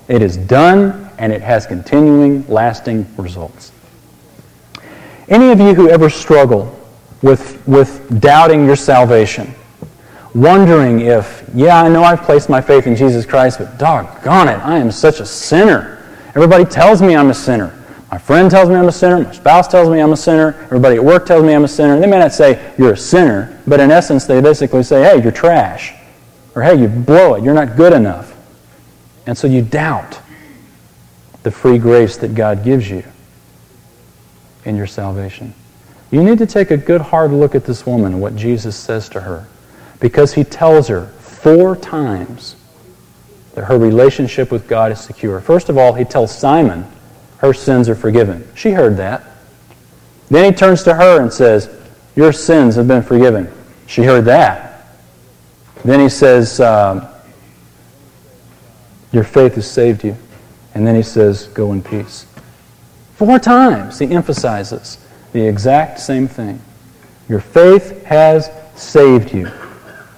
it 0.09 0.23
is 0.23 0.37
done, 0.37 1.11
and 1.19 1.33
it 1.33 1.41
has 1.41 1.67
continuing, 1.67 2.45
lasting 2.49 3.07
results. 3.17 3.71
Any 5.29 5.51
of 5.51 5.61
you 5.61 5.75
who 5.75 5.89
ever 5.89 6.11
struggle 6.11 6.77
with, 7.23 7.65
with 7.69 8.21
doubting 8.21 8.67
your 8.67 8.75
salvation, 8.75 9.55
wondering 10.35 11.01
if, 11.01 11.45
yeah, 11.55 11.83
I 11.83 11.89
know 11.89 12.03
I've 12.03 12.23
placed 12.23 12.49
my 12.49 12.61
faith 12.61 12.87
in 12.87 12.97
Jesus 12.97 13.27
Christ, 13.27 13.59
but 13.59 13.79
doggone 13.79 14.49
it, 14.49 14.59
I 14.59 14.79
am 14.79 14.91
such 14.91 15.21
a 15.21 15.27
sinner. 15.27 15.99
Everybody 16.31 16.65
tells 16.65 17.03
me 17.03 17.15
I'm 17.15 17.31
a 17.31 17.35
sinner. 17.35 17.79
My 18.11 18.19
friend 18.19 18.51
tells 18.51 18.69
me 18.69 18.75
I'm 18.75 18.89
a 18.89 18.93
sinner. 18.93 19.25
My 19.25 19.33
spouse 19.33 19.69
tells 19.69 19.89
me 19.89 20.01
I'm 20.01 20.13
a 20.13 20.17
sinner. 20.17 20.55
Everybody 20.65 20.97
at 20.97 21.05
work 21.05 21.27
tells 21.27 21.45
me 21.45 21.55
I'm 21.55 21.65
a 21.65 21.69
sinner. 21.69 21.99
They 21.99 22.07
may 22.07 22.19
not 22.19 22.33
say 22.33 22.75
you're 22.77 22.93
a 22.93 22.97
sinner, 22.97 23.59
but 23.67 23.81
in 23.81 23.91
essence, 23.91 24.27
they 24.27 24.41
basically 24.41 24.83
say, 24.83 25.03
hey, 25.03 25.23
you're 25.23 25.33
trash. 25.33 25.95
Or 26.55 26.63
hey, 26.63 26.81
you 26.81 26.89
blow 26.89 27.35
it. 27.35 27.45
You're 27.45 27.55
not 27.55 27.77
good 27.77 27.93
enough. 27.93 28.35
And 29.27 29.37
so 29.37 29.47
you 29.47 29.63
doubt 29.63 30.19
the 31.43 31.51
free 31.51 31.79
grace 31.79 32.17
that 32.19 32.35
God 32.35 32.65
gives 32.65 32.89
you 32.89 33.03
in 34.65 34.77
your 34.77 34.87
salvation. 34.87 35.55
You 36.11 36.23
need 36.23 36.39
to 36.39 36.47
take 36.47 36.71
a 36.71 36.77
good 36.77 37.01
hard 37.01 37.31
look 37.33 37.55
at 37.55 37.65
this 37.65 37.87
woman 37.87 38.13
and 38.13 38.23
what 38.23 38.37
Jesus 38.37 38.77
says 38.77 39.09
to 39.11 39.21
her 39.21 39.47
because 40.03 40.35
he 40.35 40.43
tells 40.43 40.89
her 40.89 41.07
four 41.21 41.77
times 41.77 42.57
that 43.55 43.65
her 43.65 43.79
relationship 43.79 44.51
with 44.51 44.67
God 44.67 44.91
is 44.91 45.01
secure. 45.01 45.41
First 45.41 45.69
of 45.69 45.79
all, 45.79 45.95
he 45.95 46.05
tells 46.05 46.37
Simon 46.37 46.85
her 47.39 47.55
sins 47.55 47.89
are 47.89 47.95
forgiven. 47.95 48.47
She 48.57 48.73
heard 48.73 48.97
that. 48.97 49.23
Then 50.29 50.53
he 50.53 50.57
turns 50.57 50.83
to 50.85 50.95
her 50.95 51.23
and 51.23 51.33
says, 51.33 51.71
Your 52.17 52.33
sins 52.33 52.75
have 52.75 52.89
been 52.89 53.03
forgiven. 53.03 53.51
She 53.87 54.03
heard 54.03 54.25
that. 54.25 54.89
Then 55.85 56.01
he 56.01 56.09
says, 56.09 56.59
um, 56.59 57.07
Your 59.13 59.25
faith 59.25 59.55
has 59.55 59.71
saved 59.71 60.03
you. 60.03 60.17
And 60.75 60.85
then 60.85 60.97
he 60.97 61.03
says, 61.03 61.47
Go 61.49 61.73
in 61.73 61.81
peace. 61.81 62.27
Four 63.15 63.39
times 63.39 64.01
he 64.01 64.11
emphasizes 64.11 64.99
the 65.33 65.47
exact 65.47 66.01
same 66.01 66.27
thing. 66.27 66.61
Your 67.29 67.41
faith 67.41 68.05
has 68.05 68.51
saved 68.75 69.33
you. 69.33 69.49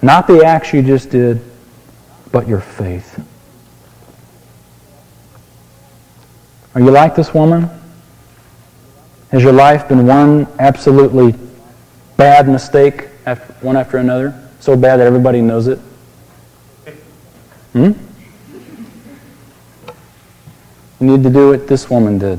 Not 0.05 0.27
the 0.27 0.45
acts 0.45 0.71
you 0.71 0.83
just 0.83 1.09
did, 1.09 1.41
but 2.31 2.47
your 2.47 2.59
faith. 2.59 3.19
Are 6.75 6.81
you 6.81 6.91
like 6.91 7.15
this 7.15 7.33
woman? 7.33 7.67
Has 9.31 9.41
your 9.41 9.51
life 9.51 9.87
been 9.87 10.05
one 10.05 10.45
absolutely 10.59 11.33
bad 12.17 12.47
mistake, 12.47 13.07
after, 13.25 13.51
one 13.65 13.75
after 13.75 13.97
another? 13.97 14.47
So 14.59 14.77
bad 14.77 14.97
that 14.97 15.07
everybody 15.07 15.41
knows 15.41 15.65
it? 15.65 15.79
Hmm? 17.73 17.93
You 20.99 21.07
need 21.17 21.23
to 21.23 21.31
do 21.31 21.49
what 21.49 21.67
this 21.67 21.89
woman 21.89 22.19
did. 22.19 22.37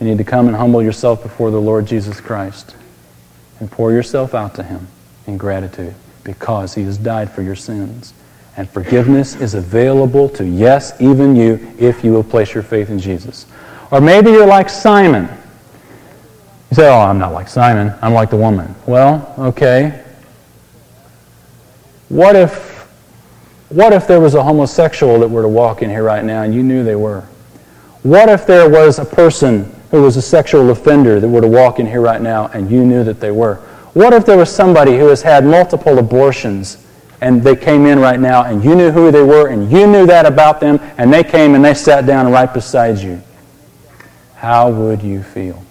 You 0.00 0.06
need 0.06 0.16
to 0.16 0.24
come 0.24 0.46
and 0.46 0.56
humble 0.56 0.82
yourself 0.82 1.22
before 1.22 1.50
the 1.50 1.60
Lord 1.60 1.84
Jesus 1.84 2.22
Christ 2.22 2.74
and 3.60 3.70
pour 3.70 3.92
yourself 3.92 4.34
out 4.34 4.54
to 4.54 4.62
Him 4.62 4.88
in 5.26 5.36
gratitude 5.36 5.94
because 6.24 6.74
He 6.74 6.82
has 6.82 6.98
died 6.98 7.30
for 7.30 7.42
your 7.42 7.56
sins. 7.56 8.14
And 8.56 8.68
forgiveness 8.68 9.34
is 9.36 9.54
available 9.54 10.28
to, 10.30 10.44
yes, 10.44 11.00
even 11.00 11.34
you, 11.34 11.74
if 11.78 12.04
you 12.04 12.12
will 12.12 12.24
place 12.24 12.52
your 12.52 12.62
faith 12.62 12.90
in 12.90 12.98
Jesus. 12.98 13.46
Or 13.90 14.00
maybe 14.00 14.30
you're 14.30 14.46
like 14.46 14.68
Simon. 14.68 15.28
You 16.70 16.76
say, 16.76 16.88
oh, 16.88 17.00
I'm 17.00 17.18
not 17.18 17.32
like 17.32 17.48
Simon. 17.48 17.94
I'm 18.02 18.12
like 18.12 18.30
the 18.30 18.36
woman. 18.36 18.74
Well, 18.86 19.34
okay. 19.38 20.04
What 22.08 22.36
if, 22.36 22.82
what 23.70 23.94
if 23.94 24.06
there 24.06 24.20
was 24.20 24.34
a 24.34 24.42
homosexual 24.42 25.18
that 25.20 25.28
were 25.28 25.42
to 25.42 25.48
walk 25.48 25.80
in 25.82 25.88
here 25.88 26.02
right 26.02 26.24
now 26.24 26.42
and 26.42 26.54
you 26.54 26.62
knew 26.62 26.84
they 26.84 26.96
were? 26.96 27.22
What 28.02 28.28
if 28.28 28.46
there 28.46 28.68
was 28.68 28.98
a 28.98 29.04
person 29.04 29.74
who 29.90 30.02
was 30.02 30.16
a 30.16 30.22
sexual 30.22 30.70
offender 30.70 31.20
that 31.20 31.28
were 31.28 31.40
to 31.40 31.48
walk 31.48 31.78
in 31.78 31.86
here 31.86 32.00
right 32.00 32.20
now 32.20 32.48
and 32.48 32.70
you 32.70 32.84
knew 32.84 33.02
that 33.04 33.20
they 33.20 33.30
were? 33.30 33.60
What 33.94 34.12
if 34.12 34.24
there 34.24 34.38
was 34.38 34.54
somebody 34.54 34.96
who 34.96 35.08
has 35.08 35.22
had 35.22 35.44
multiple 35.44 35.98
abortions 35.98 36.84
and 37.20 37.42
they 37.42 37.54
came 37.54 37.84
in 37.84 37.98
right 37.98 38.18
now 38.18 38.44
and 38.44 38.64
you 38.64 38.74
knew 38.74 38.90
who 38.90 39.10
they 39.10 39.22
were 39.22 39.48
and 39.48 39.70
you 39.70 39.86
knew 39.86 40.06
that 40.06 40.24
about 40.24 40.60
them 40.60 40.80
and 40.96 41.12
they 41.12 41.22
came 41.22 41.54
and 41.54 41.64
they 41.64 41.74
sat 41.74 42.06
down 42.06 42.32
right 42.32 42.52
beside 42.52 42.98
you, 42.98 43.22
how 44.36 44.70
would 44.70 45.02
you 45.02 45.22
feel? 45.22 45.62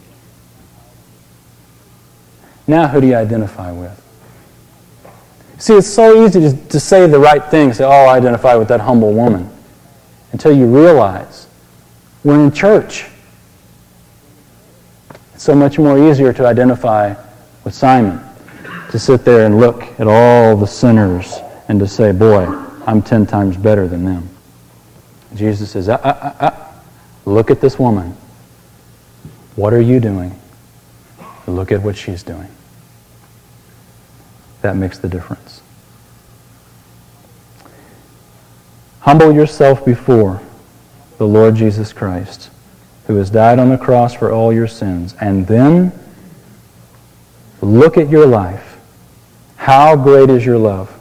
Now, 2.68 2.88
who 2.88 3.02
do 3.02 3.08
you 3.08 3.16
identify 3.16 3.72
with? 3.72 3.98
See, 5.58 5.74
it's 5.74 5.88
so 5.88 6.26
easy 6.26 6.40
to, 6.42 6.68
to 6.70 6.80
say 6.80 7.06
the 7.08 7.20
right 7.20 7.44
thing, 7.44 7.74
say, 7.74 7.84
oh, 7.84 7.90
I 7.90 8.18
identify 8.18 8.56
with 8.56 8.68
that 8.70 8.80
humble 8.80 9.14
woman, 9.14 9.50
until 10.32 10.52
you 10.52 10.66
realize 10.66 11.48
we're 12.24 12.42
in 12.42 12.52
church. 12.52 13.06
It's 15.34 15.44
so 15.44 15.54
much 15.54 15.78
more 15.78 16.10
easier 16.10 16.32
to 16.34 16.46
identify 16.46 17.16
with 17.64 17.74
Simon 17.74 18.20
to 18.92 19.00
sit 19.00 19.24
there 19.24 19.46
and 19.46 19.60
look 19.60 19.84
at 20.00 20.08
all 20.08 20.56
the 20.56 20.68
sinners 20.68 21.38
and 21.68 21.80
to 21.80 21.88
say, 21.88 22.12
boy, 22.12 22.46
I'm 22.86 23.02
ten 23.02 23.26
times 23.26 23.58
better 23.58 23.88
than 23.88 24.04
them. 24.04 24.30
Jesus 25.36 25.72
says, 25.72 25.88
ah, 25.88 26.00
ah, 26.04 26.36
ah, 26.40 26.82
look 27.26 27.50
at 27.52 27.62
this 27.62 27.80
woman. 27.80 28.16
What 29.56 29.74
are 29.74 29.82
you 29.82 30.00
doing? 30.00 30.38
Look 31.48 31.72
at 31.72 31.82
what 31.82 31.96
she's 31.96 32.24
doing. 32.24 32.50
That 34.62 34.76
makes 34.76 34.98
the 34.98 35.08
difference. 35.08 35.62
Humble 39.02 39.32
yourself 39.32 39.84
before 39.86 40.42
the 41.18 41.28
Lord 41.28 41.56
Jesus 41.56 41.94
Christ, 41.94 42.50
who 43.08 43.16
has 43.16 43.30
died 43.30 43.60
on 43.60 43.70
the 43.70 43.78
cross 43.78 44.14
for 44.14 44.32
all 44.32 44.54
your 44.54 44.68
sins, 44.68 45.16
and 45.22 45.48
then 45.48 45.92
look 47.62 47.98
at 47.98 48.10
your 48.10 48.26
life 48.26 48.72
how 49.62 49.96
great 49.96 50.32
is 50.32 50.44
your 50.44 50.58
love? 50.58 50.92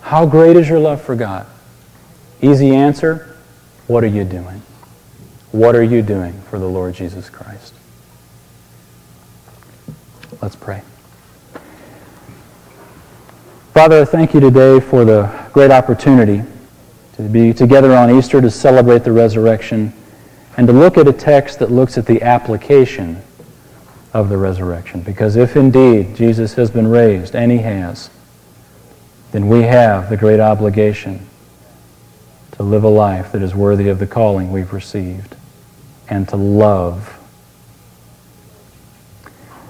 How 0.00 0.24
great 0.24 0.54
is 0.54 0.68
your 0.68 0.78
love 0.78 1.02
for 1.02 1.16
God? 1.16 1.44
Easy 2.40 2.70
answer 2.70 3.36
what 3.88 4.04
are 4.04 4.06
you 4.06 4.22
doing? 4.22 4.62
What 5.50 5.74
are 5.74 5.82
you 5.82 6.00
doing 6.00 6.40
for 6.42 6.60
the 6.60 6.68
Lord 6.68 6.94
Jesus 6.94 7.28
Christ? 7.28 7.74
Let's 10.40 10.54
pray. 10.54 10.82
Father, 13.74 14.02
I 14.02 14.04
thank 14.04 14.34
you 14.34 14.40
today 14.40 14.78
for 14.78 15.04
the 15.04 15.28
great 15.52 15.72
opportunity 15.72 16.44
to 17.14 17.22
be 17.22 17.52
together 17.52 17.96
on 17.96 18.08
Easter 18.08 18.40
to 18.40 18.52
celebrate 18.52 19.02
the 19.02 19.10
resurrection 19.10 19.92
and 20.56 20.68
to 20.68 20.72
look 20.72 20.96
at 20.96 21.08
a 21.08 21.12
text 21.12 21.58
that 21.58 21.72
looks 21.72 21.98
at 21.98 22.06
the 22.06 22.22
application 22.22 23.20
of 24.12 24.28
the 24.28 24.36
resurrection. 24.36 25.00
Because 25.00 25.36
if 25.36 25.56
indeed 25.56 26.16
Jesus 26.16 26.54
has 26.54 26.70
been 26.70 26.88
raised, 26.88 27.34
and 27.34 27.50
he 27.50 27.58
has, 27.58 28.10
then 29.32 29.48
we 29.48 29.62
have 29.62 30.10
the 30.10 30.16
great 30.16 30.40
obligation 30.40 31.26
to 32.52 32.62
live 32.62 32.84
a 32.84 32.88
life 32.88 33.32
that 33.32 33.42
is 33.42 33.54
worthy 33.54 33.88
of 33.88 33.98
the 33.98 34.06
calling 34.06 34.52
we've 34.52 34.72
received 34.72 35.36
and 36.08 36.28
to 36.28 36.36
love. 36.36 37.16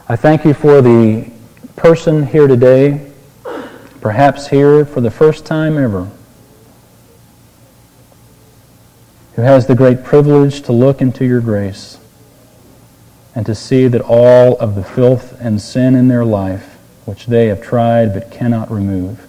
I 0.09 0.17
thank 0.17 0.45
you 0.45 0.55
for 0.55 0.81
the 0.81 1.31
person 1.77 2.27
here 2.27 2.47
today, 2.47 3.13
perhaps 4.01 4.49
here 4.49 4.85
for 4.85 5.03
the 5.03 5.11
first 5.11 5.45
time 5.45 5.77
ever, 5.77 6.11
who 9.37 9.43
has 9.43 9.67
the 9.67 9.75
great 9.75 10.03
privilege 10.03 10.63
to 10.63 10.73
look 10.73 11.03
into 11.03 11.25
your 11.27 11.41
grace 11.41 11.99
and 13.35 13.47
to 13.47 13.55
see 13.55 13.87
that 13.89 14.01
all 14.01 14.57
of 14.59 14.75
the 14.75 14.83
filth 14.83 15.41
and 15.41 15.61
sin 15.61 15.95
in 15.95 16.09
their 16.09 16.25
life, 16.25 16.79
which 17.05 17.27
they 17.27 17.47
have 17.47 17.63
tried 17.63 18.13
but 18.13 18.31
cannot 18.31 18.71
remove, 18.71 19.27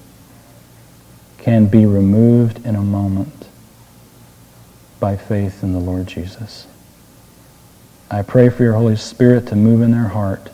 can 1.38 1.68
be 1.68 1.86
removed 1.86 2.66
in 2.66 2.76
a 2.76 2.82
moment 2.82 3.48
by 5.00 5.18
faith 5.18 5.64
in 5.64 5.74
the 5.74 5.80
Lord 5.80 6.08
Jesus. 6.08 6.68
I 8.10 8.22
pray 8.22 8.50
for 8.50 8.64
your 8.64 8.74
Holy 8.74 8.96
Spirit 8.96 9.48
to 9.48 9.56
move 9.56 9.82
in 9.82 9.92
their 9.92 10.10
heart, 10.10 10.50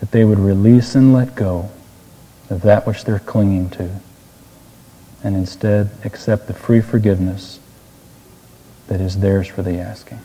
that 0.00 0.10
they 0.12 0.24
would 0.24 0.38
release 0.38 0.94
and 0.94 1.12
let 1.12 1.34
go 1.34 1.70
of 2.48 2.62
that 2.62 2.86
which 2.86 3.04
they're 3.04 3.18
clinging 3.18 3.70
to, 3.70 4.00
and 5.22 5.36
instead 5.36 5.90
accept 6.04 6.46
the 6.46 6.54
free 6.54 6.80
forgiveness 6.80 7.60
that 8.86 9.00
is 9.00 9.18
theirs 9.18 9.46
for 9.46 9.62
the 9.62 9.78
asking. 9.78 10.20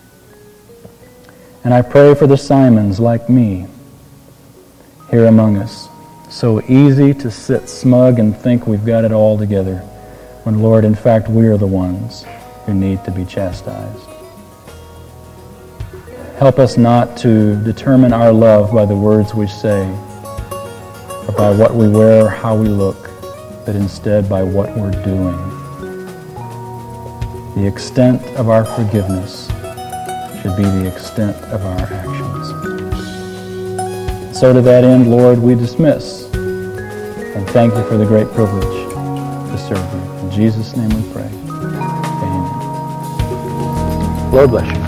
And 1.65 1.73
I 1.73 1.81
pray 1.81 2.13
for 2.13 2.27
the 2.27 2.37
Simons 2.37 2.99
like 2.99 3.27
me 3.27 3.65
here 5.09 5.25
among 5.25 5.57
us. 5.57 5.89
So 6.29 6.61
easy 6.67 7.11
to 7.15 7.31
sit 7.31 7.67
smug 7.67 8.19
and 8.19 8.37
think 8.37 8.67
we've 8.67 8.85
got 8.85 9.03
it 9.03 9.11
all 9.11 9.35
together, 9.35 9.79
when, 10.43 10.61
Lord, 10.61 10.85
in 10.85 10.93
fact, 10.93 11.27
we 11.27 11.47
are 11.47 11.57
the 11.57 11.65
ones 11.65 12.23
who 12.67 12.75
need 12.75 13.03
to 13.05 13.11
be 13.11 13.25
chastised. 13.25 14.07
Help 16.37 16.59
us 16.59 16.77
not 16.77 17.17
to 17.17 17.55
determine 17.63 18.13
our 18.13 18.31
love 18.31 18.71
by 18.71 18.85
the 18.85 18.95
words 18.95 19.33
we 19.33 19.47
say, 19.47 19.89
or 21.27 21.33
by 21.35 21.49
what 21.49 21.73
we 21.73 21.89
wear 21.89 22.25
or 22.25 22.29
how 22.29 22.55
we 22.55 22.67
look, 22.67 23.09
but 23.65 23.75
instead 23.75 24.29
by 24.29 24.43
what 24.43 24.69
we're 24.77 24.91
doing. 25.03 25.35
The 27.55 27.65
extent 27.65 28.21
of 28.37 28.49
our 28.49 28.65
forgiveness 28.65 29.49
should 30.45 30.57
be 30.57 30.63
the 30.63 30.85
extent 30.85 31.35
of 31.45 31.65
our 31.65 31.79
actions. 31.79 32.47
So 34.37 34.53
to 34.53 34.61
that 34.61 34.83
end, 34.83 35.09
Lord, 35.09 35.39
we 35.39 35.55
dismiss 35.55 36.25
and 36.35 37.49
thank 37.49 37.73
you 37.73 37.83
for 37.85 37.97
the 37.97 38.05
great 38.05 38.27
privilege 38.27 38.63
to 38.63 39.57
serve 39.57 39.79
you. 39.91 40.01
In 40.19 40.29
Jesus' 40.29 40.77
name 40.77 40.89
we 40.89 41.01
pray. 41.11 41.23
Amen. 41.23 42.45
Lord 44.31 44.51
bless 44.51 44.67
you. 44.67 44.83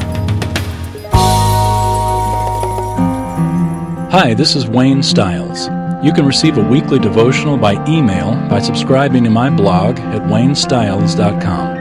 Hi, 4.11 4.35
this 4.35 4.55
is 4.55 4.67
Wayne 4.67 5.01
Stiles. 5.01 5.69
You 6.05 6.13
can 6.13 6.27
receive 6.27 6.59
a 6.59 6.63
weekly 6.69 6.99
devotional 6.99 7.57
by 7.57 7.83
email 7.87 8.35
by 8.47 8.59
subscribing 8.59 9.23
to 9.23 9.31
my 9.31 9.49
blog 9.49 9.99
at 9.99 10.21
waynestiles.com. 10.21 11.76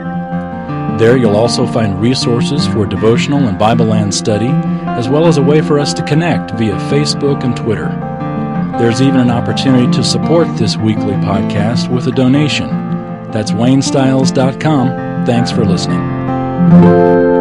There 0.97 1.15
you'll 1.15 1.35
also 1.35 1.67
find 1.67 2.01
resources 2.01 2.65
for 2.67 2.87
devotional 2.87 3.47
and 3.47 3.59
Bible 3.59 3.85
Land 3.85 4.13
study, 4.13 4.47
as 4.47 5.07
well 5.07 5.27
as 5.27 5.37
a 5.37 5.43
way 5.43 5.61
for 5.61 5.79
us 5.79 5.93
to 5.93 6.03
connect 6.03 6.51
via 6.51 6.75
Facebook 6.89 7.43
and 7.43 7.55
Twitter. 7.55 7.89
There's 8.79 9.01
even 9.01 9.19
an 9.19 9.29
opportunity 9.29 9.91
to 9.95 10.03
support 10.03 10.47
this 10.57 10.75
weekly 10.75 11.13
podcast 11.13 11.93
with 11.93 12.07
a 12.07 12.11
donation. 12.11 12.67
That's 13.31 13.51
waynestiles.com. 13.51 15.25
Thanks 15.25 15.51
for 15.51 15.65
listening. 15.65 17.36